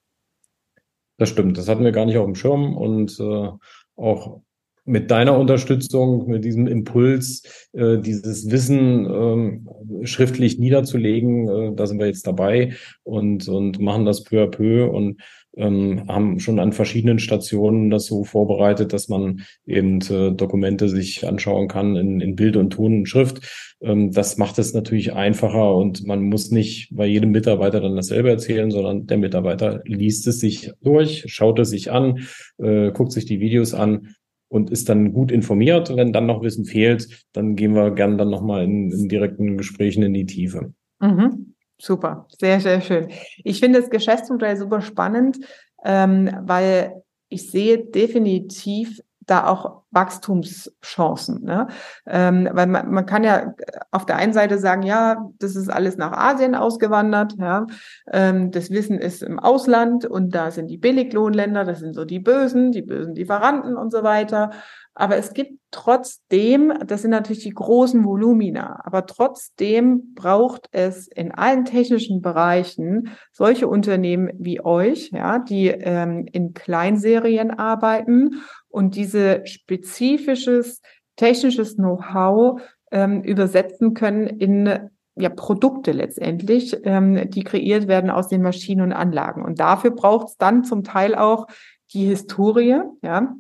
Das 1.20 1.30
stimmt, 1.30 1.58
das 1.58 1.68
hatten 1.68 1.84
wir 1.84 1.92
gar 1.92 2.06
nicht 2.06 2.18
auf 2.18 2.26
dem 2.26 2.36
Schirm 2.36 2.78
und 2.78 3.20
äh, 3.20 3.50
auch 3.98 4.42
mit 4.90 5.12
deiner 5.12 5.38
Unterstützung, 5.38 6.28
mit 6.28 6.44
diesem 6.44 6.66
Impuls, 6.66 7.44
äh, 7.74 8.00
dieses 8.00 8.50
Wissen 8.50 9.06
ähm, 9.06 9.70
schriftlich 10.04 10.58
niederzulegen, 10.58 11.48
äh, 11.48 11.76
da 11.76 11.86
sind 11.86 12.00
wir 12.00 12.08
jetzt 12.08 12.26
dabei 12.26 12.74
und, 13.04 13.48
und 13.48 13.80
machen 13.80 14.06
das 14.06 14.24
peu 14.24 14.44
à 14.44 14.48
peu 14.48 14.90
und 14.90 15.22
ähm, 15.56 16.06
haben 16.08 16.40
schon 16.40 16.60
an 16.60 16.74
verschiedenen 16.74 17.20
Stationen 17.20 17.90
das 17.90 18.06
so 18.06 18.24
vorbereitet, 18.24 18.94
dass 18.94 19.10
man 19.10 19.42
eben 19.66 20.00
äh, 20.10 20.32
Dokumente 20.32 20.90
sich 20.90 21.28
anschauen 21.28 21.68
kann 21.68 21.96
in, 21.96 22.20
in 22.22 22.36
Bild 22.36 22.56
und 22.56 22.72
Ton 22.72 23.00
und 23.00 23.06
Schrift. 23.08 23.76
Ähm, 23.82 24.12
das 24.12 24.38
macht 24.38 24.58
es 24.58 24.74
natürlich 24.74 25.14
einfacher 25.14 25.76
und 25.76 26.06
man 26.06 26.24
muss 26.24 26.50
nicht 26.50 26.90
bei 26.96 27.06
jedem 27.06 27.32
Mitarbeiter 27.32 27.82
dann 27.82 27.96
dasselbe 27.96 28.30
erzählen, 28.30 28.72
sondern 28.72 29.06
der 29.06 29.18
Mitarbeiter 29.18 29.82
liest 29.86 30.28
es 30.28 30.40
sich 30.40 30.72
durch, 30.82 31.26
schaut 31.28 31.60
es 31.60 31.70
sich 31.70 31.92
an, 31.92 32.28
äh, 32.58 32.92
guckt 32.92 33.12
sich 33.12 33.26
die 33.26 33.40
Videos 33.40 33.74
an 33.74 34.16
und 34.50 34.70
ist 34.70 34.90
dann 34.90 35.14
gut 35.14 35.32
informiert. 35.32 35.96
Wenn 35.96 36.12
dann 36.12 36.26
noch 36.26 36.42
Wissen 36.42 36.66
fehlt, 36.66 37.26
dann 37.34 37.56
gehen 37.56 37.74
wir 37.74 37.92
gern 37.92 38.18
dann 38.18 38.30
nochmal 38.30 38.64
in, 38.64 38.92
in 38.92 39.08
direkten 39.08 39.58
Gesprächen 39.58 40.04
in 40.04 40.14
die 40.14 40.26
Tiefe. 40.26 40.74
Mhm. 41.00 41.56
Super, 41.82 42.28
sehr, 42.38 42.60
sehr 42.60 42.82
schön. 42.82 43.08
Ich 43.44 43.62
finde 43.62 43.80
das 43.80 43.90
Geschäftsmodell 43.90 44.58
super 44.58 44.82
spannend, 44.82 45.40
ähm, 45.86 46.30
weil 46.42 47.02
ich 47.30 47.50
sehe 47.50 47.78
definitiv 47.78 49.00
da 49.22 49.48
auch 49.48 49.84
Wachstumschancen. 49.92 51.44
Ne? 51.44 51.68
Ähm, 52.06 52.50
weil 52.52 52.68
man, 52.68 52.92
man 52.92 53.06
kann 53.06 53.24
ja 53.24 53.54
auf 53.92 54.06
der 54.06 54.18
einen 54.18 54.34
Seite 54.34 54.60
sagen, 54.60 54.84
ja, 54.84 55.30
das 55.40 55.56
ist 55.56 55.70
alles 55.70 55.98
nach 55.98 56.12
Asien 56.12 56.56
ausgewandert, 56.56 57.34
ja, 57.40 57.66
ähm, 58.12 58.52
das 58.52 58.70
Wissen 58.70 59.00
ist 59.00 59.24
im 59.24 59.40
Ausland 59.40 60.06
und 60.06 60.36
da 60.36 60.52
sind 60.52 60.68
die 60.68 60.78
Billiglohnländer, 60.78 61.66
das 61.66 61.80
sind 61.80 61.94
so 61.94 62.06
die 62.06 62.20
Bösen, 62.20 62.72
die 62.72 62.84
bösen 62.84 63.16
Lieferanten 63.16 63.76
und 63.76 63.92
so 63.92 64.04
weiter. 64.04 64.52
Aber 64.94 65.16
es 65.16 65.34
gibt 65.34 65.54
trotzdem, 65.72 66.74
das 66.86 67.04
sind 67.04 67.12
natürlich 67.12 67.44
die 67.44 67.54
großen 67.54 68.04
Volumina, 68.04 68.82
aber 68.84 69.06
trotzdem 69.06 70.14
braucht 70.14 70.68
es 70.72 71.08
in 71.08 71.32
allen 71.32 71.64
technischen 71.64 72.22
Bereichen 72.22 73.12
solche 73.32 73.68
Unternehmen 73.68 74.30
wie 74.38 74.60
euch, 74.62 75.12
ja, 75.14 75.40
die 75.40 75.68
ähm, 75.68 76.28
in 76.32 76.54
Kleinserien 76.54 77.52
arbeiten 77.52 78.42
und 78.68 78.96
diese 78.96 79.46
spezifisches 79.46 80.82
technisches 81.16 81.76
Know-how 81.76 82.62
ähm, 82.92 83.22
übersetzen 83.24 83.94
können 83.94 84.28
in 84.28 84.90
ja, 85.16 85.30
Produkte 85.30 85.92
letztendlich, 85.92 86.78
ähm, 86.84 87.30
die 87.30 87.44
kreiert 87.44 87.88
werden 87.88 88.10
aus 88.10 88.30
den 88.30 88.42
Maschinen 88.42 88.82
und 88.82 88.94
Anlagen. 88.94 89.44
Und 89.44 89.60
dafür 89.60 89.92
braucht 89.92 90.30
es 90.30 90.38
dann 90.38 90.64
zum 90.64 90.84
Teil 90.84 91.16
auch 91.16 91.48
die 91.94 92.06
Historie, 92.06 92.82
ja, 93.02 93.34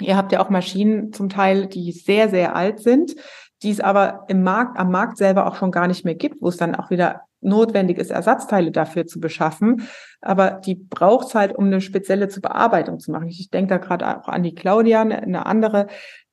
Ihr 0.00 0.16
habt 0.16 0.32
ja 0.32 0.40
auch 0.40 0.50
Maschinen 0.50 1.12
zum 1.12 1.28
Teil, 1.28 1.66
die 1.66 1.92
sehr, 1.92 2.28
sehr 2.28 2.56
alt 2.56 2.80
sind, 2.80 3.14
die 3.62 3.70
es 3.70 3.80
aber 3.80 4.24
im 4.28 4.42
Markt, 4.42 4.78
am 4.78 4.90
Markt 4.90 5.18
selber 5.18 5.46
auch 5.46 5.56
schon 5.56 5.70
gar 5.70 5.86
nicht 5.86 6.04
mehr 6.04 6.14
gibt, 6.14 6.40
wo 6.40 6.48
es 6.48 6.56
dann 6.56 6.74
auch 6.74 6.90
wieder 6.90 7.22
notwendig 7.40 7.98
ist, 7.98 8.10
Ersatzteile 8.10 8.70
dafür 8.70 9.06
zu 9.06 9.20
beschaffen. 9.20 9.88
Aber 10.20 10.60
die 10.64 10.74
braucht 10.74 11.28
es 11.28 11.34
halt, 11.34 11.56
um 11.56 11.66
eine 11.66 11.80
spezielle 11.80 12.28
zur 12.28 12.42
Bearbeitung 12.42 12.98
zu 12.98 13.10
machen. 13.10 13.28
Ich 13.28 13.50
denke 13.50 13.70
da 13.70 13.78
gerade 13.78 14.06
auch 14.06 14.28
an 14.28 14.42
die 14.42 14.54
Claudia, 14.54 15.02
eine 15.02 15.46
andere 15.46 15.86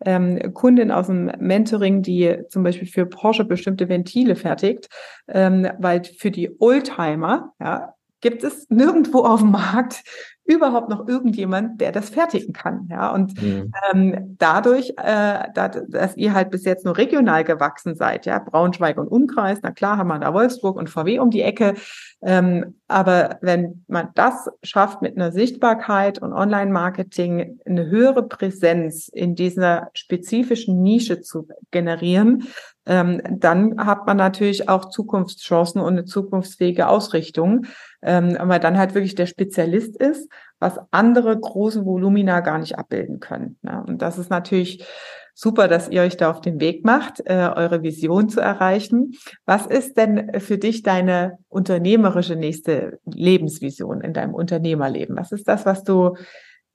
ähm, 0.05 0.53
Kundin 0.53 0.91
aus 0.91 1.07
dem 1.07 1.31
Mentoring, 1.39 2.01
die 2.01 2.39
zum 2.49 2.63
Beispiel 2.63 2.87
für 2.87 3.05
Porsche 3.05 3.46
bestimmte 3.46 3.89
Ventile 3.89 4.35
fertigt, 4.35 4.89
ähm, 5.27 5.67
weil 5.79 6.03
für 6.03 6.31
die 6.31 6.59
Oldtimer, 6.59 7.53
ja, 7.59 7.93
gibt 8.22 8.44
es 8.44 8.68
nirgendwo 8.70 9.20
auf 9.20 9.42
dem 9.42 9.51
Markt 9.51 10.03
überhaupt 10.48 10.90
noch 10.90 11.08
irgendjemand, 11.08 11.82
der 11.82 11.92
das 11.92 12.10
fertigen 12.10 12.53
kann. 12.53 12.88
Ja, 12.90 13.14
und 13.14 13.40
mhm. 13.42 13.74
ähm, 13.92 14.36
dadurch, 14.40 14.92
äh, 14.92 15.44
da, 15.53 15.68
dass 15.68 16.16
ihr 16.16 16.34
halt 16.34 16.51
bis 16.51 16.64
jetzt 16.64 16.86
nur 16.86 16.98
regional 16.98 17.44
gewachsen 17.44 17.96
seid, 17.96 18.25
ja, 18.25 18.40
Braunschweig 18.40 18.98
und 18.98 19.10
Umkreis, 19.10 19.60
na 19.62 19.72
klar 19.72 19.98
haben 19.98 20.08
wir 20.08 20.20
da 20.20 20.34
Wolfsburg 20.34 20.77
und 20.77 20.90
VW 20.90 21.20
um 21.20 21.32
die 21.32 21.42
Ecke, 21.42 21.75
ähm, 22.22 22.75
aber 22.88 23.38
wenn 23.42 23.84
man 23.88 24.10
das 24.16 24.50
schafft 24.64 25.01
mit 25.01 25.18
einer 25.18 25.34
Sichtbarkeit 25.34 26.20
und 26.22 26.32
Online-Marketing 26.32 27.60
eine 27.66 27.88
höhere 27.88 28.24
Präsenz 28.24 29.10
in 29.10 29.36
dieser 29.36 29.90
spezifischen 29.94 30.82
Nische 30.82 31.20
zu 31.22 31.50
generieren, 31.72 32.48
ähm, 32.86 33.22
dann 33.30 33.86
hat 33.86 34.08
man 34.08 34.16
natürlich 34.16 34.70
auch 34.70 34.86
Zukunftschancen 34.90 35.82
und 35.82 35.94
eine 35.94 36.06
zukunftsfähige 36.06 36.88
Ausrichtung, 36.88 37.66
ähm, 38.07 38.37
weil 38.39 38.61
dann 38.61 38.77
halt 38.77 38.96
wirklich 38.96 39.15
der 39.15 39.25
Spezialist 39.25 39.98
ist, 39.98 40.31
was 40.59 40.79
andere 40.91 41.37
große 41.37 41.85
Volumina 41.85 42.39
gar 42.39 42.57
nicht 42.57 42.77
abbilden 42.77 43.20
können. 43.20 43.59
Ne? 43.61 43.83
Und 43.85 44.01
das 44.01 44.17
ist 44.17 44.29
natürlich 44.29 44.85
super, 45.33 45.67
dass 45.67 45.89
ihr 45.89 46.03
euch 46.03 46.15
da 46.15 46.31
auf 46.31 46.39
den 46.39 46.61
Weg 46.61 46.85
macht, 46.85 47.20
äh, 47.25 47.51
eure 47.53 47.83
Vision 47.83 48.29
zu 48.29 48.39
erreichen. 48.39 49.11
Was 49.46 49.65
ist 49.65 49.98
denn 49.98 50.39
für 50.39 50.57
dich 50.57 50.83
deine 50.83 51.37
unternehmerische 51.50 52.37
nächste 52.37 52.98
Lebensvision 53.05 54.00
in 54.00 54.13
deinem 54.13 54.33
Unternehmerleben? 54.33 55.17
Was 55.17 55.33
ist 55.33 55.46
das, 55.50 55.65
was 55.65 55.83
du 55.83 56.15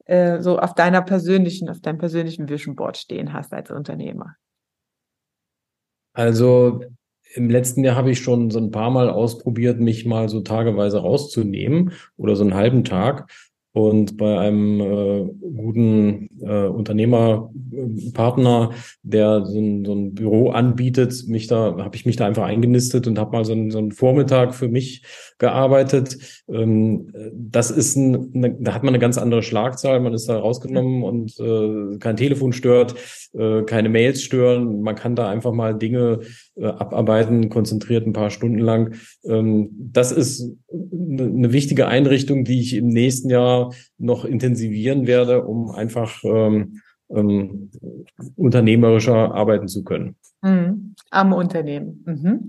äh, 0.05 0.39
so 0.41 0.59
auf 0.59 0.75
deiner 0.75 1.01
persönlichen, 1.01 1.71
auf 1.71 1.81
deinem 1.81 1.99
persönlichen 1.99 2.51
Vision 2.51 2.77
Board 2.77 2.99
stehen 2.99 3.33
hast 3.33 3.55
als 3.55 3.71
Unternehmer? 3.71 4.37
Also 6.13 6.83
im 7.35 7.51
letzten 7.51 7.85
Jahr 7.85 7.97
habe 7.97 8.11
ich 8.11 8.21
schon 8.21 8.51
so 8.51 8.59
ein 8.59 8.71
paar 8.71 8.91
Mal 8.91 9.09
ausprobiert, 9.09 9.81
mich 9.81 10.05
mal 10.05 10.29
so 10.29 10.41
tageweise 10.41 10.99
rauszunehmen 10.99 11.93
oder 12.17 12.37
so 12.37 12.45
einen 12.45 12.55
halben 12.55 12.85
Tag 12.85 13.31
und 13.73 14.19
bei 14.19 14.39
einem 14.39 14.81
äh, 14.81 15.25
guten 15.41 16.29
äh, 16.43 16.67
Unternehmerpartner, 16.67 18.73
der 19.03 19.47
so 19.47 19.59
ein, 19.59 19.87
so 19.87 19.95
ein 19.95 20.15
Büro 20.15 20.51
anbietet, 20.51 21.27
mich 21.27 21.47
da 21.47 21.75
habe 21.79 21.97
ich 21.97 22.05
mich 22.05 22.17
da 22.17 22.27
einfach 22.27 22.45
eingenistet 22.45 23.07
und 23.07 23.19
habe 23.19 23.33
mal 23.33 23.47
so, 23.47 23.55
ein, 23.55 23.71
so 23.71 23.79
einen 23.79 23.93
Vormittag 23.93 24.55
für 24.55 24.69
mich 24.69 25.05
gearbeitet. 25.39 26.19
Ähm, 26.49 27.15
das 27.33 27.71
ist 27.71 27.97
ein, 27.97 28.31
eine, 28.35 28.55
da 28.61 28.75
hat 28.75 28.83
man 28.83 28.93
eine 28.93 29.01
ganz 29.01 29.17
andere 29.17 29.43
Schlagzahl. 29.43 30.01
Man 30.01 30.13
ist 30.13 30.29
da 30.29 30.39
rausgenommen 30.39 31.03
und 31.03 31.41
äh, 31.41 31.97
kein 31.99 32.19
Telefon 32.19 32.53
stört, 32.53 32.95
äh, 33.33 33.63
keine 33.63 33.89
Mails 33.89 34.23
stören. 34.23 34.83
Man 34.83 34.97
kann 34.97 35.17
da 35.17 35.31
einfach 35.31 35.53
mal 35.53 35.79
Dinge 35.79 36.21
äh, 36.57 36.67
abarbeiten, 36.67 37.49
konzentriert 37.49 38.07
ein 38.07 38.13
paar 38.13 38.29
Stunden 38.29 38.59
lang. 38.59 38.97
Ähm, 39.25 39.71
das 39.73 40.13
ist 40.13 40.53
eine 41.03 41.53
wichtige 41.53 41.89
Einrichtung, 41.89 42.45
die 42.45 42.61
ich 42.61 42.75
im 42.75 42.89
nächsten 42.89 43.31
Jahr 43.31 43.73
noch 43.99 44.25
intensivieren 44.25 45.07
werde, 45.07 45.45
um 45.45 45.71
einfach 45.71 46.23
ähm, 46.25 46.81
ähm, 47.11 47.71
unternehmerischer 48.37 49.35
arbeiten 49.35 49.69
zu 49.69 49.85
können. 49.85 50.17
Mhm. 50.43 50.95
Am 51.11 51.33
Unternehmen. 51.33 52.03
Mhm. 52.07 52.49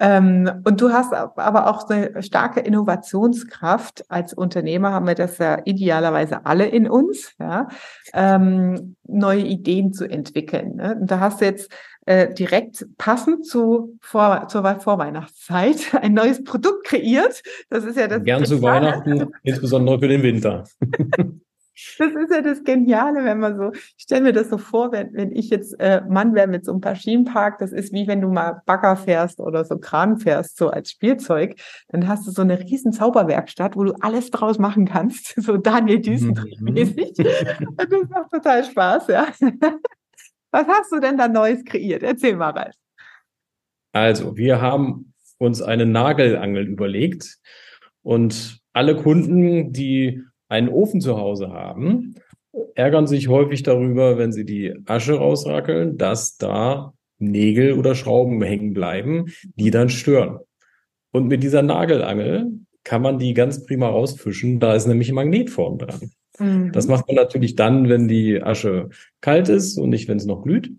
Ähm, 0.00 0.50
und 0.64 0.80
du 0.80 0.90
hast 0.90 1.12
aber 1.12 1.68
auch 1.68 1.88
eine 1.88 2.22
starke 2.22 2.60
Innovationskraft. 2.60 4.04
Als 4.10 4.34
Unternehmer 4.34 4.92
haben 4.92 5.06
wir 5.06 5.14
das 5.14 5.38
ja 5.38 5.60
idealerweise 5.64 6.46
alle 6.46 6.66
in 6.66 6.88
uns, 6.88 7.32
ja, 7.38 7.68
ähm, 8.12 8.96
neue 9.06 9.42
Ideen 9.42 9.92
zu 9.92 10.04
entwickeln. 10.04 10.76
Ne? 10.76 10.98
Und 11.00 11.10
da 11.10 11.20
hast 11.20 11.40
du 11.40 11.44
jetzt 11.44 11.70
äh, 12.06 12.32
direkt 12.34 12.86
passend 12.98 13.46
zu 13.46 13.98
vor, 14.00 14.48
zur 14.48 14.62
Vorweihnachtszeit 14.80 15.94
ein 16.00 16.14
neues 16.14 16.44
Produkt 16.44 16.84
kreiert. 16.84 17.42
Das 17.70 17.84
ist 17.84 17.96
ja 17.96 18.08
das. 18.08 18.22
Gern 18.24 18.44
zu 18.44 18.62
Weihnachten, 18.62 19.32
insbesondere 19.42 19.98
für 19.98 20.08
den 20.08 20.22
Winter. 20.22 20.64
Das 21.98 22.12
ist 22.12 22.30
ja 22.30 22.40
das 22.40 22.62
Geniale, 22.62 23.24
wenn 23.24 23.40
man 23.40 23.56
so, 23.56 23.72
ich 23.72 23.94
stelle 23.98 24.22
mir 24.22 24.32
das 24.32 24.48
so 24.48 24.58
vor, 24.58 24.92
wenn, 24.92 25.12
wenn 25.12 25.32
ich 25.32 25.50
jetzt 25.50 25.74
äh, 25.80 26.02
Mann 26.08 26.34
wäre 26.34 26.46
mit 26.46 26.64
so 26.64 26.72
einem 26.72 26.80
Maschinenpark, 26.80 27.58
das 27.58 27.72
ist 27.72 27.92
wie 27.92 28.06
wenn 28.06 28.20
du 28.20 28.28
mal 28.28 28.62
Bagger 28.64 28.96
fährst 28.96 29.40
oder 29.40 29.64
so 29.64 29.78
Kran 29.78 30.18
fährst, 30.18 30.56
so 30.56 30.70
als 30.70 30.90
Spielzeug, 30.90 31.56
dann 31.88 32.06
hast 32.06 32.26
du 32.26 32.30
so 32.30 32.42
eine 32.42 32.60
riesen 32.60 32.92
Zauberwerkstatt, 32.92 33.76
wo 33.76 33.82
du 33.82 33.94
alles 34.00 34.30
draus 34.30 34.58
machen 34.58 34.86
kannst, 34.86 35.34
so 35.42 35.56
Daniel 35.56 35.98
Düsentrieb-mäßig. 35.98 37.18
Mhm. 37.18 37.76
das 37.76 38.08
macht 38.08 38.30
total 38.30 38.64
Spaß, 38.64 39.08
ja. 39.08 39.26
Was 40.54 40.68
hast 40.68 40.92
du 40.92 41.00
denn 41.00 41.18
da 41.18 41.26
Neues 41.26 41.64
kreiert? 41.64 42.02
Erzähl 42.02 42.36
mal, 42.36 42.50
Ralf. 42.50 42.74
Also, 43.92 44.36
wir 44.36 44.60
haben 44.60 45.12
uns 45.38 45.60
eine 45.60 45.84
Nagelangel 45.84 46.66
überlegt 46.68 47.38
und 48.02 48.60
alle 48.72 48.96
Kunden, 48.96 49.72
die 49.72 50.22
einen 50.48 50.68
Ofen 50.68 51.00
zu 51.00 51.16
Hause 51.16 51.50
haben 51.50 52.14
ärgern 52.74 53.06
sich 53.06 53.28
häufig 53.28 53.62
darüber, 53.62 54.18
wenn 54.18 54.32
sie 54.32 54.44
die 54.44 54.74
Asche 54.86 55.14
rausrackeln, 55.14 55.96
dass 55.96 56.36
da 56.36 56.92
Nägel 57.18 57.72
oder 57.72 57.94
Schrauben 57.94 58.42
hängen 58.42 58.72
bleiben, 58.74 59.26
die 59.56 59.70
dann 59.70 59.88
stören. 59.88 60.40
Und 61.12 61.28
mit 61.28 61.42
dieser 61.42 61.62
Nagelangel 61.62 62.50
kann 62.82 63.02
man 63.02 63.18
die 63.18 63.34
ganz 63.34 63.64
prima 63.64 63.88
rausfischen. 63.88 64.60
Da 64.60 64.74
ist 64.74 64.86
nämlich 64.86 65.08
ein 65.08 65.14
Magnet 65.14 65.50
vorn 65.50 65.78
dran. 65.78 66.10
Mhm. 66.38 66.72
Das 66.72 66.86
macht 66.86 67.06
man 67.06 67.16
natürlich 67.16 67.54
dann, 67.54 67.88
wenn 67.88 68.08
die 68.08 68.42
Asche 68.42 68.90
kalt 69.20 69.48
ist 69.48 69.78
und 69.78 69.90
nicht, 69.90 70.08
wenn 70.08 70.18
es 70.18 70.26
noch 70.26 70.42
glüht. 70.42 70.70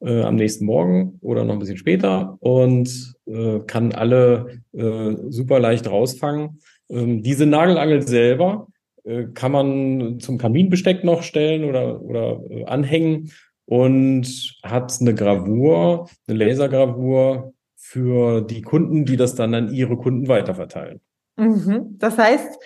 Äh, 0.00 0.22
am 0.22 0.34
nächsten 0.34 0.64
Morgen 0.64 1.18
oder 1.20 1.44
noch 1.44 1.52
ein 1.52 1.60
bisschen 1.60 1.76
später 1.76 2.36
und 2.40 3.14
äh, 3.26 3.60
kann 3.60 3.92
alle 3.92 4.62
äh, 4.72 5.14
super 5.28 5.60
leicht 5.60 5.88
rausfangen. 5.88 6.58
Ähm, 6.90 7.22
diese 7.22 7.46
Nagelangel 7.46 8.02
selber 8.02 8.66
äh, 9.04 9.26
kann 9.32 9.52
man 9.52 10.18
zum 10.18 10.38
Kaminbesteck 10.38 11.04
noch 11.04 11.22
stellen 11.22 11.64
oder, 11.64 12.02
oder 12.02 12.40
äh, 12.50 12.64
anhängen 12.64 13.30
und 13.64 14.58
hat 14.64 14.96
eine 15.00 15.14
Gravur, 15.14 16.08
eine 16.26 16.38
Lasergravur 16.38 17.52
für 17.76 18.40
die 18.40 18.62
Kunden, 18.62 19.04
die 19.04 19.16
das 19.16 19.36
dann 19.36 19.54
an 19.54 19.72
ihre 19.72 19.96
Kunden 19.96 20.26
weiterverteilen. 20.26 21.00
Mhm. 21.36 21.96
Das 21.98 22.18
heißt, 22.18 22.58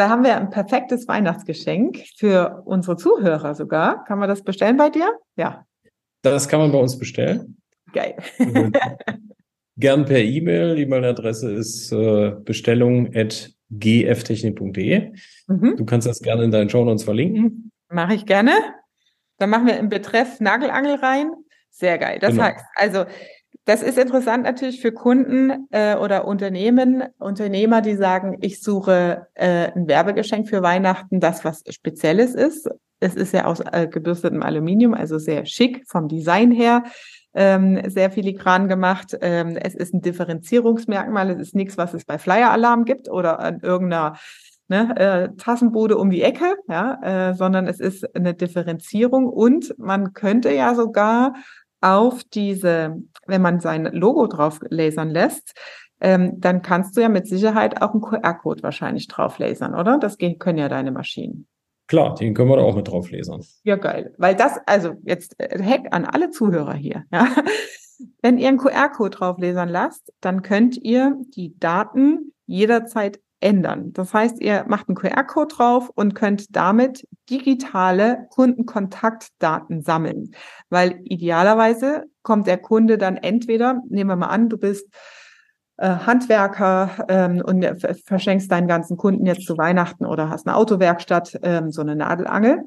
da 0.00 0.08
haben 0.08 0.24
wir 0.24 0.34
ein 0.34 0.48
perfektes 0.48 1.06
Weihnachtsgeschenk 1.08 1.98
für 2.16 2.62
unsere 2.64 2.96
Zuhörer 2.96 3.54
sogar. 3.54 4.02
Kann 4.04 4.18
man 4.18 4.30
das 4.30 4.42
bestellen 4.42 4.78
bei 4.78 4.88
dir? 4.88 5.12
Ja. 5.36 5.66
Das 6.22 6.48
kann 6.48 6.60
man 6.60 6.72
bei 6.72 6.78
uns 6.78 6.98
bestellen. 6.98 7.60
Geil. 7.92 8.16
Gern 9.76 10.06
per 10.06 10.20
E-Mail. 10.20 10.76
Die 10.76 10.82
E-Mail-Adresse 10.82 11.52
ist 11.52 11.92
äh, 11.92 12.32
bestellung.gftechnik.de. 12.44 15.12
Mhm. 15.48 15.76
Du 15.76 15.84
kannst 15.84 16.08
das 16.08 16.22
gerne 16.22 16.44
in 16.44 16.50
deinen 16.50 16.70
Show 16.70 16.82
Notes 16.82 17.04
verlinken. 17.04 17.70
Mache 17.90 18.14
ich 18.14 18.24
gerne. 18.24 18.52
Dann 19.36 19.50
machen 19.50 19.66
wir 19.66 19.76
im 19.76 19.90
Betreff 19.90 20.40
Nagelangel 20.40 20.94
rein. 20.94 21.30
Sehr 21.68 21.98
geil. 21.98 22.20
Das 22.20 22.30
genau. 22.30 22.44
heißt, 22.44 22.64
also 22.74 23.04
das 23.70 23.82
ist 23.82 23.98
interessant 23.98 24.42
natürlich 24.42 24.80
für 24.80 24.90
Kunden 24.90 25.68
äh, 25.70 25.94
oder 25.94 26.24
Unternehmen, 26.24 27.04
Unternehmer, 27.20 27.82
die 27.82 27.94
sagen, 27.94 28.36
ich 28.40 28.60
suche 28.60 29.28
äh, 29.34 29.70
ein 29.70 29.86
Werbegeschenk 29.86 30.48
für 30.48 30.60
Weihnachten, 30.60 31.20
das 31.20 31.44
was 31.44 31.62
Spezielles 31.68 32.34
ist. 32.34 32.68
Es 32.98 33.14
ist 33.14 33.32
ja 33.32 33.44
aus 33.44 33.60
äh, 33.60 33.86
gebürstetem 33.86 34.42
Aluminium, 34.42 34.92
also 34.92 35.18
sehr 35.18 35.46
schick 35.46 35.84
vom 35.86 36.08
Design 36.08 36.50
her, 36.50 36.82
ähm, 37.32 37.80
sehr 37.88 38.10
filigran 38.10 38.66
gemacht. 38.66 39.16
Ähm, 39.20 39.56
es 39.56 39.76
ist 39.76 39.94
ein 39.94 40.00
Differenzierungsmerkmal. 40.00 41.30
Es 41.30 41.38
ist 41.38 41.54
nichts, 41.54 41.78
was 41.78 41.94
es 41.94 42.04
bei 42.04 42.18
Flyer 42.18 42.50
Alarm 42.50 42.84
gibt 42.84 43.08
oder 43.08 43.38
an 43.38 43.60
irgendeiner 43.60 44.16
ne, 44.66 44.96
äh, 44.96 45.36
Tassenbude 45.36 45.96
um 45.96 46.10
die 46.10 46.22
Ecke, 46.22 46.56
ja, 46.68 47.30
äh, 47.30 47.34
sondern 47.34 47.68
es 47.68 47.78
ist 47.78 48.16
eine 48.16 48.34
Differenzierung 48.34 49.28
und 49.28 49.78
man 49.78 50.12
könnte 50.12 50.52
ja 50.52 50.74
sogar 50.74 51.34
auf 51.80 52.24
diese, 52.24 52.96
wenn 53.26 53.42
man 53.42 53.60
sein 53.60 53.84
Logo 53.92 54.26
drauf 54.26 54.60
lasern 54.68 55.10
lässt, 55.10 55.54
ähm, 56.00 56.40
dann 56.40 56.62
kannst 56.62 56.96
du 56.96 57.00
ja 57.00 57.08
mit 57.08 57.26
Sicherheit 57.26 57.82
auch 57.82 57.92
einen 57.92 58.00
QR-Code 58.00 58.62
wahrscheinlich 58.62 59.06
drauf 59.08 59.38
lasern, 59.38 59.74
oder? 59.74 59.98
Das 59.98 60.16
können 60.18 60.58
ja 60.58 60.68
deine 60.68 60.92
Maschinen. 60.92 61.46
Klar, 61.86 62.14
den 62.14 62.34
können 62.34 62.48
wir 62.48 62.56
da 62.56 62.62
auch 62.62 62.76
mit 62.76 62.88
drauf 62.88 63.10
lasern. 63.10 63.42
Ja, 63.64 63.76
geil. 63.76 64.14
Weil 64.16 64.36
das, 64.36 64.58
also 64.66 64.92
jetzt 65.02 65.34
äh, 65.38 65.62
Hack 65.62 65.88
an 65.90 66.04
alle 66.04 66.30
Zuhörer 66.30 66.74
hier, 66.74 67.04
ja. 67.12 67.28
Wenn 68.22 68.38
ihr 68.38 68.48
einen 68.48 68.56
QR-Code 68.56 69.10
drauf 69.10 69.36
lasern 69.38 69.68
lasst, 69.68 70.12
dann 70.20 70.40
könnt 70.40 70.78
ihr 70.78 71.18
die 71.36 71.58
Daten 71.58 72.32
jederzeit 72.46 73.20
ändern. 73.40 73.92
Das 73.92 74.12
heißt, 74.12 74.40
ihr 74.40 74.64
macht 74.68 74.88
einen 74.88 74.96
QR-Code 74.96 75.54
drauf 75.54 75.90
und 75.94 76.14
könnt 76.14 76.54
damit 76.54 77.06
digitale 77.28 78.26
Kundenkontaktdaten 78.30 79.82
sammeln. 79.82 80.34
Weil 80.68 81.00
idealerweise 81.04 82.04
kommt 82.22 82.46
der 82.46 82.58
Kunde 82.58 82.98
dann 82.98 83.16
entweder, 83.16 83.80
nehmen 83.88 84.10
wir 84.10 84.16
mal 84.16 84.26
an, 84.26 84.48
du 84.48 84.58
bist 84.58 84.86
äh, 85.78 85.88
Handwerker 85.88 87.06
ähm, 87.08 87.42
und 87.44 87.64
verschenkst 88.04 88.50
deinen 88.52 88.68
ganzen 88.68 88.96
Kunden 88.96 89.24
jetzt 89.24 89.46
zu 89.46 89.56
Weihnachten 89.56 90.04
oder 90.04 90.28
hast 90.28 90.46
eine 90.46 90.56
Autowerkstatt, 90.56 91.38
ähm, 91.42 91.70
so 91.70 91.80
eine 91.80 91.96
Nadelangel. 91.96 92.64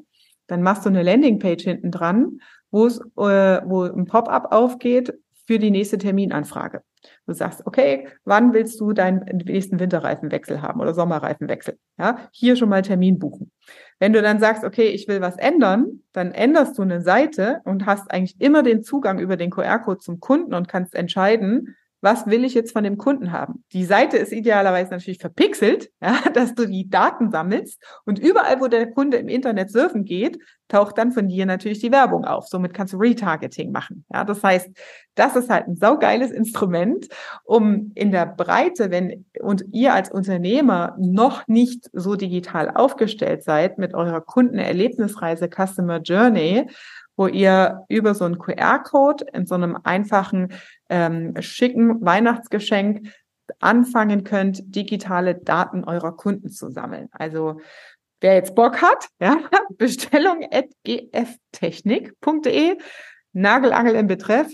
Dann 0.48 0.62
machst 0.62 0.84
du 0.84 0.90
eine 0.90 1.02
Landingpage 1.02 1.62
hinten 1.62 1.90
dran, 1.90 2.40
wo 2.70 2.86
es, 2.86 2.98
äh, 2.98 3.60
wo 3.64 3.84
ein 3.84 4.06
Pop-up 4.06 4.52
aufgeht 4.52 5.14
für 5.46 5.58
die 5.58 5.70
nächste 5.70 5.98
Terminanfrage. 5.98 6.82
Du 7.26 7.34
sagst, 7.34 7.66
okay, 7.66 8.08
wann 8.24 8.54
willst 8.54 8.80
du 8.80 8.92
deinen 8.92 9.24
nächsten 9.44 9.78
Winterreifenwechsel 9.78 10.62
haben 10.62 10.80
oder 10.80 10.94
Sommerreifenwechsel? 10.94 11.78
Ja, 11.98 12.28
hier 12.32 12.56
schon 12.56 12.70
mal 12.70 12.82
Termin 12.82 13.18
buchen. 13.18 13.50
Wenn 13.98 14.12
du 14.12 14.22
dann 14.22 14.40
sagst, 14.40 14.64
okay, 14.64 14.88
ich 14.88 15.06
will 15.06 15.20
was 15.20 15.36
ändern, 15.36 16.00
dann 16.12 16.32
änderst 16.32 16.78
du 16.78 16.82
eine 16.82 17.02
Seite 17.02 17.60
und 17.64 17.86
hast 17.86 18.10
eigentlich 18.10 18.40
immer 18.40 18.62
den 18.62 18.82
Zugang 18.82 19.18
über 19.18 19.36
den 19.36 19.50
QR-Code 19.50 19.98
zum 19.98 20.20
Kunden 20.20 20.54
und 20.54 20.68
kannst 20.68 20.94
entscheiden, 20.94 21.76
was 22.04 22.26
will 22.26 22.44
ich 22.44 22.52
jetzt 22.52 22.72
von 22.72 22.84
dem 22.84 22.98
Kunden 22.98 23.32
haben? 23.32 23.64
Die 23.72 23.86
Seite 23.86 24.18
ist 24.18 24.30
idealerweise 24.30 24.90
natürlich 24.90 25.18
verpixelt, 25.18 25.90
ja, 26.02 26.18
dass 26.34 26.54
du 26.54 26.66
die 26.66 26.90
Daten 26.90 27.30
sammelst 27.30 27.82
und 28.04 28.18
überall, 28.18 28.60
wo 28.60 28.68
der 28.68 28.90
Kunde 28.90 29.16
im 29.16 29.28
Internet 29.28 29.70
surfen 29.70 30.04
geht, 30.04 30.38
taucht 30.68 30.98
dann 30.98 31.12
von 31.12 31.28
dir 31.28 31.46
natürlich 31.46 31.80
die 31.80 31.92
Werbung 31.92 32.26
auf. 32.26 32.46
Somit 32.46 32.74
kannst 32.74 32.92
du 32.92 32.98
Retargeting 32.98 33.72
machen. 33.72 34.04
Ja, 34.12 34.24
das 34.24 34.42
heißt, 34.42 34.68
das 35.14 35.34
ist 35.34 35.48
halt 35.48 35.66
ein 35.66 35.76
saugeiles 35.76 36.30
Instrument, 36.30 37.08
um 37.44 37.92
in 37.94 38.12
der 38.12 38.26
Breite, 38.26 38.90
wenn 38.90 39.24
und 39.40 39.64
ihr 39.72 39.94
als 39.94 40.10
Unternehmer 40.10 40.96
noch 40.98 41.48
nicht 41.48 41.88
so 41.94 42.16
digital 42.16 42.70
aufgestellt 42.70 43.42
seid 43.44 43.78
mit 43.78 43.94
eurer 43.94 44.20
Kundenerlebnisreise 44.20 45.48
Customer 45.48 46.00
Journey, 46.00 46.66
wo 47.16 47.26
ihr 47.26 47.84
über 47.88 48.14
so 48.14 48.24
einen 48.24 48.38
QR-Code 48.38 49.26
in 49.32 49.46
so 49.46 49.54
einem 49.54 49.78
einfachen, 49.82 50.52
ähm, 50.88 51.34
schicken 51.40 52.04
Weihnachtsgeschenk 52.04 53.12
anfangen 53.60 54.24
könnt, 54.24 54.74
digitale 54.74 55.34
Daten 55.34 55.84
eurer 55.84 56.16
Kunden 56.16 56.50
zu 56.50 56.70
sammeln. 56.70 57.08
Also 57.12 57.60
wer 58.20 58.34
jetzt 58.34 58.54
Bock 58.54 58.80
hat, 58.82 59.08
ja, 59.20 59.36
Bestellung 59.76 60.46
at 60.50 60.66
gftechnik.de, 60.84 62.78
Nagelangel 63.32 63.96
im 63.96 64.06
Betreff, 64.06 64.50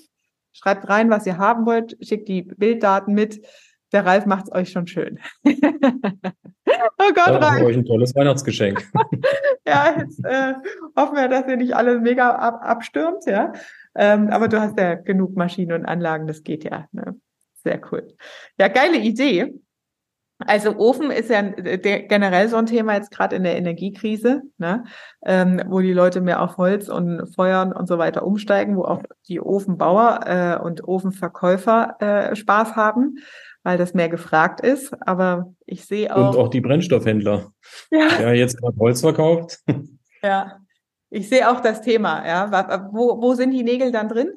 schreibt 0.52 0.88
rein, 0.88 1.10
was 1.10 1.26
ihr 1.26 1.38
haben 1.38 1.66
wollt, 1.66 1.96
schickt 2.00 2.28
die 2.28 2.42
Bilddaten 2.42 3.14
mit. 3.14 3.46
Der 3.92 4.06
Ralf 4.06 4.26
macht 4.26 4.46
es 4.46 4.52
euch 4.52 4.70
schon 4.70 4.86
schön. 4.86 5.18
Oh 6.98 7.12
Gott, 7.14 7.42
das 7.42 7.56
ist 7.56 7.62
euch 7.62 7.76
ein 7.76 7.84
tolles 7.84 8.14
Weihnachtsgeschenk. 8.14 8.82
ja, 9.66 9.96
jetzt 9.98 10.24
äh, 10.24 10.54
hoffen 10.96 11.16
wir, 11.16 11.28
dass 11.28 11.48
ihr 11.48 11.56
nicht 11.56 11.74
alles 11.74 12.00
mega 12.00 12.30
ab, 12.30 12.60
abstürmt, 12.62 13.24
ja. 13.26 13.52
Ähm, 13.96 14.28
aber 14.28 14.48
du 14.48 14.60
hast 14.60 14.78
ja 14.78 14.94
genug 14.94 15.36
Maschinen 15.36 15.72
und 15.72 15.86
Anlagen, 15.86 16.26
das 16.26 16.42
geht 16.42 16.64
ja. 16.64 16.86
Ne? 16.92 17.16
Sehr 17.54 17.80
cool. 17.90 18.06
Ja, 18.58 18.68
geile 18.68 18.98
Idee. 18.98 19.54
Also 20.46 20.76
Ofen 20.76 21.10
ist 21.10 21.28
ja 21.28 21.42
der, 21.42 22.02
generell 22.04 22.48
so 22.48 22.56
ein 22.56 22.66
Thema 22.66 22.94
jetzt 22.94 23.10
gerade 23.10 23.36
in 23.36 23.42
der 23.42 23.56
Energiekrise, 23.56 24.42
ne? 24.56 24.84
ähm, 25.24 25.62
wo 25.66 25.80
die 25.80 25.92
Leute 25.92 26.22
mehr 26.22 26.40
auf 26.40 26.56
Holz 26.56 26.88
und 26.88 27.34
Feuern 27.34 27.72
und 27.72 27.86
so 27.88 27.98
weiter 27.98 28.24
umsteigen, 28.24 28.76
wo 28.76 28.84
auch 28.84 29.02
die 29.28 29.40
Ofenbauer 29.40 30.20
äh, 30.24 30.64
und 30.64 30.86
Ofenverkäufer 30.86 31.96
äh, 32.00 32.36
Spaß 32.36 32.74
haben 32.74 33.18
weil 33.62 33.78
das 33.78 33.94
mehr 33.94 34.08
gefragt 34.08 34.60
ist. 34.60 34.92
Aber 35.06 35.54
ich 35.66 35.84
sehe 35.84 36.14
auch. 36.14 36.30
Und 36.30 36.38
auch 36.38 36.48
die 36.48 36.60
Brennstoffhändler. 36.60 37.52
Ja. 37.90 38.18
Der 38.18 38.34
jetzt 38.34 38.60
gerade 38.60 38.76
Holz 38.78 39.00
verkauft. 39.00 39.60
Ja. 40.22 40.60
Ich 41.08 41.28
sehe 41.30 41.50
auch 41.50 41.60
das 41.60 41.80
Thema, 41.80 42.24
ja. 42.26 42.88
Wo, 42.92 43.20
wo 43.20 43.34
sind 43.34 43.52
die 43.52 43.64
Nägel 43.64 43.90
dann 43.90 44.08
drin? 44.08 44.34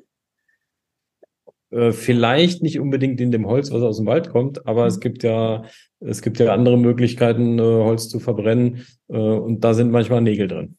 Äh, 1.74 1.92
vielleicht 1.92 2.62
nicht 2.62 2.80
unbedingt 2.80 3.20
in 3.20 3.32
dem 3.32 3.48
Holz, 3.48 3.72
was 3.72 3.82
aus 3.82 3.98
dem 3.98 4.06
Wald 4.06 4.30
kommt, 4.30 4.66
aber 4.68 4.82
mhm. 4.82 4.88
es 4.88 5.00
gibt 5.00 5.24
ja, 5.24 5.64
es 6.00 6.22
gibt 6.22 6.40
ja 6.40 6.54
andere 6.54 6.78
Möglichkeiten, 6.78 7.58
äh, 7.58 7.62
Holz 7.62 8.10
zu 8.10 8.20
verbrennen, 8.20 8.86
äh, 9.08 9.18
und 9.18 9.62
da 9.62 9.74
sind 9.74 9.92
manchmal 9.92 10.22
Nägel 10.22 10.48
drin. 10.48 10.78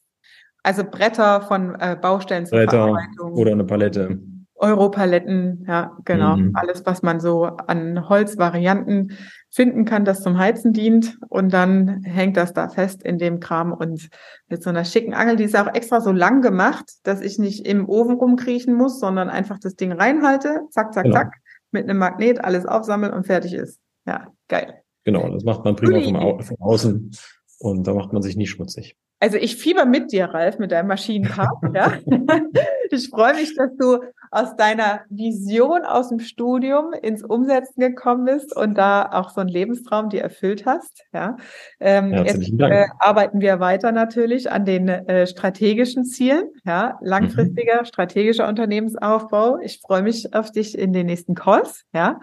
Also 0.62 0.82
Bretter 0.82 1.42
von 1.42 1.76
Baustellen 2.00 2.46
zur 2.46 2.56
Bretter 2.56 2.96
oder 3.34 3.52
eine 3.52 3.64
Palette. 3.64 4.18
Europaletten, 4.56 5.64
ja, 5.66 5.96
genau. 6.04 6.36
Mhm. 6.36 6.52
Alles, 6.54 6.86
was 6.86 7.02
man 7.02 7.18
so 7.20 7.44
an 7.44 8.08
Holzvarianten 8.08 9.12
finden 9.50 9.84
kann, 9.84 10.04
das 10.04 10.22
zum 10.22 10.38
Heizen 10.38 10.72
dient. 10.72 11.18
Und 11.28 11.52
dann 11.52 12.02
hängt 12.02 12.36
das 12.36 12.52
da 12.52 12.68
fest 12.68 13.02
in 13.02 13.18
dem 13.18 13.40
Kram 13.40 13.72
und 13.72 14.08
mit 14.48 14.62
so 14.62 14.70
einer 14.70 14.84
schicken 14.84 15.14
Angel, 15.14 15.36
die 15.36 15.44
ist 15.44 15.56
auch 15.56 15.72
extra 15.74 16.00
so 16.00 16.12
lang 16.12 16.40
gemacht, 16.40 16.84
dass 17.02 17.20
ich 17.20 17.38
nicht 17.38 17.66
im 17.66 17.88
Ofen 17.88 18.14
rumkriechen 18.14 18.74
muss, 18.74 19.00
sondern 19.00 19.28
einfach 19.28 19.58
das 19.58 19.74
Ding 19.74 19.92
reinhalte, 19.92 20.60
zack, 20.70 20.94
zack, 20.94 21.04
genau. 21.04 21.16
zack, 21.16 21.34
mit 21.72 21.84
einem 21.84 21.98
Magnet 21.98 22.42
alles 22.44 22.64
aufsammeln 22.64 23.12
und 23.12 23.26
fertig 23.26 23.54
ist. 23.54 23.80
Ja, 24.06 24.28
geil. 24.48 24.82
Genau, 25.04 25.28
das 25.28 25.44
macht 25.44 25.64
man 25.64 25.76
prima 25.76 26.00
vom, 26.00 26.16
Au 26.16 26.38
von 26.38 26.56
außen 26.60 27.10
und 27.58 27.86
da 27.86 27.94
macht 27.94 28.12
man 28.12 28.22
sich 28.22 28.36
nie 28.36 28.46
schmutzig. 28.46 28.96
Also 29.20 29.36
ich 29.36 29.56
fieber 29.56 29.84
mit 29.84 30.12
dir, 30.12 30.26
Ralf, 30.26 30.58
mit 30.58 30.72
deinem 30.72 30.88
Maschinenpark. 30.88 31.74
ja. 31.74 31.92
Ich 32.90 33.08
freue 33.08 33.34
mich, 33.34 33.56
dass 33.56 33.70
du 33.76 33.98
aus 34.34 34.56
deiner 34.56 35.02
Vision 35.10 35.84
aus 35.84 36.08
dem 36.08 36.18
Studium 36.18 36.92
ins 36.92 37.22
Umsetzen 37.22 37.80
gekommen 37.80 38.24
bist 38.24 38.54
und 38.56 38.76
da 38.76 39.08
auch 39.12 39.30
so 39.30 39.40
einen 39.40 39.48
Lebenstraum 39.48 40.08
dir 40.08 40.22
erfüllt 40.22 40.66
hast. 40.66 41.04
Ja, 41.12 41.36
ähm, 41.78 42.12
jetzt 42.12 42.50
äh, 42.58 42.86
arbeiten 42.98 43.40
wir 43.40 43.60
weiter 43.60 43.92
natürlich 43.92 44.50
an 44.50 44.64
den 44.64 44.88
äh, 44.88 45.28
strategischen 45.28 46.04
Zielen. 46.04 46.48
Ja, 46.64 46.98
langfristiger 47.00 47.82
mhm. 47.82 47.84
strategischer 47.84 48.48
Unternehmensaufbau. 48.48 49.58
Ich 49.60 49.80
freue 49.80 50.02
mich 50.02 50.34
auf 50.34 50.50
dich 50.50 50.76
in 50.76 50.92
den 50.92 51.06
nächsten 51.06 51.36
Calls. 51.36 51.84
Ja, 51.94 52.18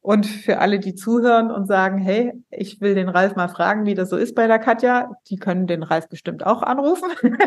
und 0.00 0.26
für 0.26 0.58
alle, 0.58 0.80
die 0.80 0.94
zuhören 0.94 1.50
und 1.50 1.66
sagen, 1.66 1.96
hey, 1.96 2.34
ich 2.50 2.82
will 2.82 2.94
den 2.94 3.08
Ralf 3.08 3.36
mal 3.36 3.48
fragen, 3.48 3.86
wie 3.86 3.94
das 3.94 4.10
so 4.10 4.18
ist 4.18 4.34
bei 4.34 4.46
der 4.46 4.58
Katja, 4.58 5.12
die 5.30 5.36
können 5.36 5.66
den 5.66 5.82
Ralf 5.82 6.10
bestimmt 6.10 6.44
auch 6.44 6.62
anrufen. 6.62 7.08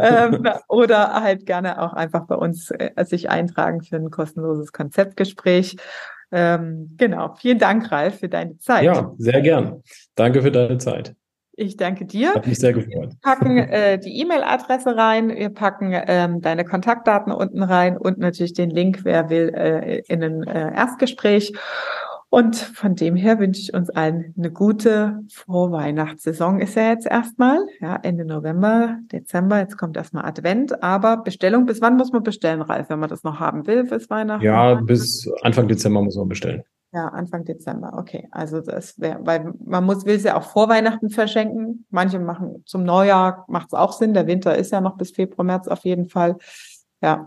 ähm, 0.00 0.48
oder 0.68 1.22
halt 1.22 1.46
gerne 1.46 1.80
auch 1.80 1.92
einfach 1.92 2.26
bei 2.26 2.34
uns 2.34 2.70
äh, 2.70 3.04
sich 3.04 3.30
eintragen 3.30 3.82
für 3.82 3.96
ein 3.96 4.10
kostenloses 4.10 4.72
Konzeptgespräch. 4.72 5.76
Ähm, 6.30 6.94
genau. 6.96 7.34
Vielen 7.34 7.58
Dank, 7.58 7.92
Ralf, 7.92 8.20
für 8.20 8.28
deine 8.28 8.58
Zeit. 8.58 8.84
Ja, 8.84 9.12
sehr 9.18 9.42
gern. 9.42 9.82
Danke 10.14 10.42
für 10.42 10.50
deine 10.50 10.78
Zeit. 10.78 11.14
Ich 11.54 11.76
danke 11.76 12.06
dir. 12.06 12.34
Hat 12.34 12.46
mich 12.46 12.58
sehr 12.58 12.72
gefreut. 12.72 13.10
Wir 13.10 13.18
packen 13.20 13.58
äh, 13.58 13.98
die 13.98 14.20
E-Mail-Adresse 14.20 14.96
rein, 14.96 15.28
wir 15.28 15.50
packen 15.50 15.92
ähm, 15.92 16.40
deine 16.40 16.64
Kontaktdaten 16.64 17.30
unten 17.30 17.62
rein 17.62 17.98
und 17.98 18.18
natürlich 18.18 18.54
den 18.54 18.70
Link, 18.70 19.00
wer 19.04 19.28
will, 19.28 19.52
äh, 19.54 19.98
in 20.08 20.24
ein 20.24 20.42
äh, 20.44 20.74
Erstgespräch. 20.74 21.52
Und 22.34 22.56
von 22.56 22.94
dem 22.94 23.14
her 23.14 23.38
wünsche 23.38 23.60
ich 23.60 23.74
uns 23.74 23.90
allen 23.90 24.32
eine 24.38 24.50
gute 24.50 25.20
Vorweihnachtssaison 25.30 26.60
ist 26.60 26.76
ja 26.76 26.88
jetzt 26.88 27.06
erstmal, 27.06 27.58
ja, 27.78 27.94
Ende 27.96 28.24
November, 28.24 28.96
Dezember, 29.12 29.58
jetzt 29.58 29.76
kommt 29.76 29.98
erstmal 29.98 30.24
Advent, 30.24 30.82
aber 30.82 31.18
Bestellung, 31.18 31.66
bis 31.66 31.82
wann 31.82 31.98
muss 31.98 32.10
man 32.10 32.22
bestellen, 32.22 32.62
Ralf, 32.62 32.88
wenn 32.88 33.00
man 33.00 33.10
das 33.10 33.22
noch 33.22 33.38
haben 33.38 33.66
will 33.66 33.84
bis 33.84 34.08
Weihnachten? 34.08 34.42
Ja, 34.42 34.76
bis 34.76 35.30
Anfang 35.42 35.68
Dezember 35.68 36.00
muss 36.00 36.16
man 36.16 36.26
bestellen. 36.26 36.62
Ja, 36.94 37.08
Anfang 37.08 37.44
Dezember, 37.44 37.98
okay. 37.98 38.28
Also 38.30 38.62
das 38.62 38.98
wäre, 38.98 39.18
weil 39.26 39.52
man 39.62 39.84
muss, 39.84 40.06
will 40.06 40.16
es 40.16 40.24
ja 40.24 40.34
auch 40.34 40.44
vor 40.44 40.70
Weihnachten 40.70 41.10
verschenken. 41.10 41.84
Manche 41.90 42.18
machen 42.18 42.62
zum 42.64 42.82
Neujahr, 42.82 43.44
macht 43.48 43.66
es 43.66 43.74
auch 43.74 43.92
Sinn. 43.92 44.14
Der 44.14 44.26
Winter 44.26 44.56
ist 44.56 44.72
ja 44.72 44.80
noch 44.80 44.96
bis 44.96 45.10
Februar, 45.10 45.44
März 45.44 45.68
auf 45.68 45.80
jeden 45.80 46.08
Fall. 46.08 46.38
Ja, 47.02 47.26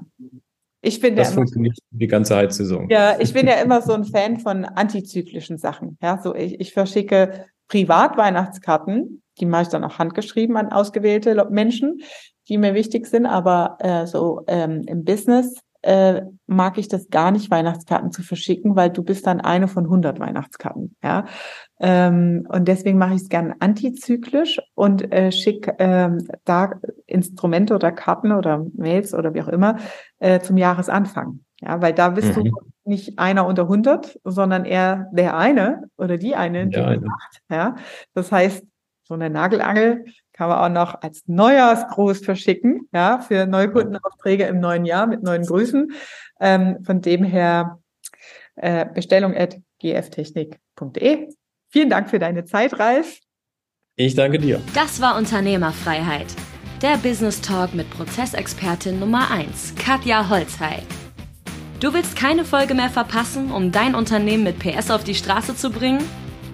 ich 0.85 0.99
bin 0.99 1.15
das 1.15 1.29
ja 1.29 1.35
funktioniert 1.35 1.77
immer, 1.79 1.99
die 1.99 2.07
ganze 2.07 2.35
Heizsaison. 2.35 2.89
Ja, 2.89 3.19
ich 3.19 3.33
bin 3.33 3.47
ja 3.47 3.55
immer 3.55 3.81
so 3.81 3.93
ein 3.93 4.05
Fan 4.05 4.39
von 4.39 4.65
antizyklischen 4.65 5.57
Sachen. 5.57 5.97
Ja, 6.01 6.21
so 6.21 6.35
ich, 6.35 6.59
ich 6.59 6.73
verschicke 6.73 7.45
Privat-Weihnachtskarten, 7.67 9.23
die 9.39 9.45
mache 9.45 9.63
ich 9.63 9.67
dann 9.69 9.83
auch 9.83 9.97
handgeschrieben 9.97 10.55
an 10.57 10.71
ausgewählte 10.71 11.47
Menschen, 11.49 12.01
die 12.47 12.57
mir 12.57 12.75
wichtig 12.75 13.07
sind, 13.07 13.25
aber 13.25 13.77
äh, 13.79 14.05
so 14.05 14.43
ähm, 14.47 14.83
im 14.87 15.03
Business 15.03 15.55
äh, 15.85 16.23
mag 16.47 16.77
ich 16.77 16.87
das 16.87 17.09
gar 17.09 17.31
nicht, 17.31 17.51
Weihnachtskarten 17.51 18.11
zu 18.11 18.23
verschicken, 18.23 18.75
weil 18.75 18.89
du 18.89 19.03
bist 19.03 19.27
dann 19.27 19.39
eine 19.39 19.67
von 19.67 19.85
100 19.85 20.19
Weihnachtskarten. 20.19 20.95
Ja, 21.03 21.25
ähm, 21.79 22.47
und 22.49 22.67
deswegen 22.67 22.97
mache 22.97 23.13
ich 23.13 23.21
es 23.21 23.29
gern 23.29 23.53
antizyklisch 23.59 24.59
und 24.73 25.11
äh, 25.11 25.31
schick 25.31 25.71
ähm, 25.77 26.27
da 26.43 26.71
Instrumente 27.05 27.75
oder 27.75 27.91
Karten 27.91 28.31
oder 28.31 28.65
Mails 28.73 29.13
oder 29.13 29.33
wie 29.35 29.41
auch 29.41 29.47
immer 29.47 29.77
äh, 30.19 30.39
zum 30.39 30.57
Jahresanfang. 30.57 31.41
Ja, 31.61 31.81
weil 31.81 31.93
da 31.93 32.09
bist 32.09 32.35
mhm. 32.35 32.45
du 32.45 32.51
nicht 32.83 33.19
einer 33.19 33.45
unter 33.45 33.63
100, 33.63 34.19
sondern 34.23 34.65
eher 34.65 35.09
der 35.11 35.37
eine 35.37 35.89
oder 35.97 36.17
die 36.17 36.35
eine, 36.35 36.67
die 36.67 36.77
eine. 36.77 37.01
macht. 37.01 37.41
Ja, 37.49 37.75
das 38.13 38.31
heißt, 38.31 38.65
so 39.03 39.13
eine 39.13 39.29
Nagelangel 39.29 40.05
kann 40.35 40.49
man 40.49 40.57
auch 40.57 40.69
noch 40.69 41.01
als 41.01 41.23
Neujahrsgruß 41.27 42.19
verschicken, 42.19 42.89
ja, 42.93 43.19
für 43.19 43.45
Neukundenaufträge 43.45 44.43
im 44.43 44.59
neuen 44.59 44.83
Jahr 44.83 45.07
mit 45.07 45.23
neuen 45.23 45.45
Grüßen. 45.45 45.93
Ähm, 46.41 46.83
von 46.83 47.01
dem 47.01 47.23
her 47.23 47.79
äh, 48.57 48.85
Bestellung 48.85 49.33
at 49.33 49.57
gftechnik.de. 49.79 51.29
Vielen 51.69 51.89
Dank 51.89 52.09
für 52.09 52.19
deine 52.19 52.43
Zeit, 52.43 52.77
Ralf. 52.77 53.19
Ich 53.95 54.15
danke 54.15 54.37
dir. 54.37 54.61
Das 54.73 54.99
war 54.99 55.17
Unternehmerfreiheit. 55.17 56.27
Der 56.81 56.97
Business 56.97 57.39
Talk 57.39 57.73
mit 57.73 57.89
Prozessexpertin 57.89 58.99
Nummer 58.99 59.31
1, 59.31 59.75
Katja 59.77 60.29
Holzhey. 60.29 60.81
Du 61.79 61.93
willst 61.93 62.17
keine 62.17 62.43
Folge 62.43 62.73
mehr 62.73 62.89
verpassen, 62.89 63.51
um 63.51 63.71
dein 63.71 63.95
Unternehmen 63.95 64.43
mit 64.43 64.59
PS 64.59 64.91
auf 64.91 65.05
die 65.05 65.15
Straße 65.15 65.55
zu 65.55 65.69
bringen? 65.69 66.03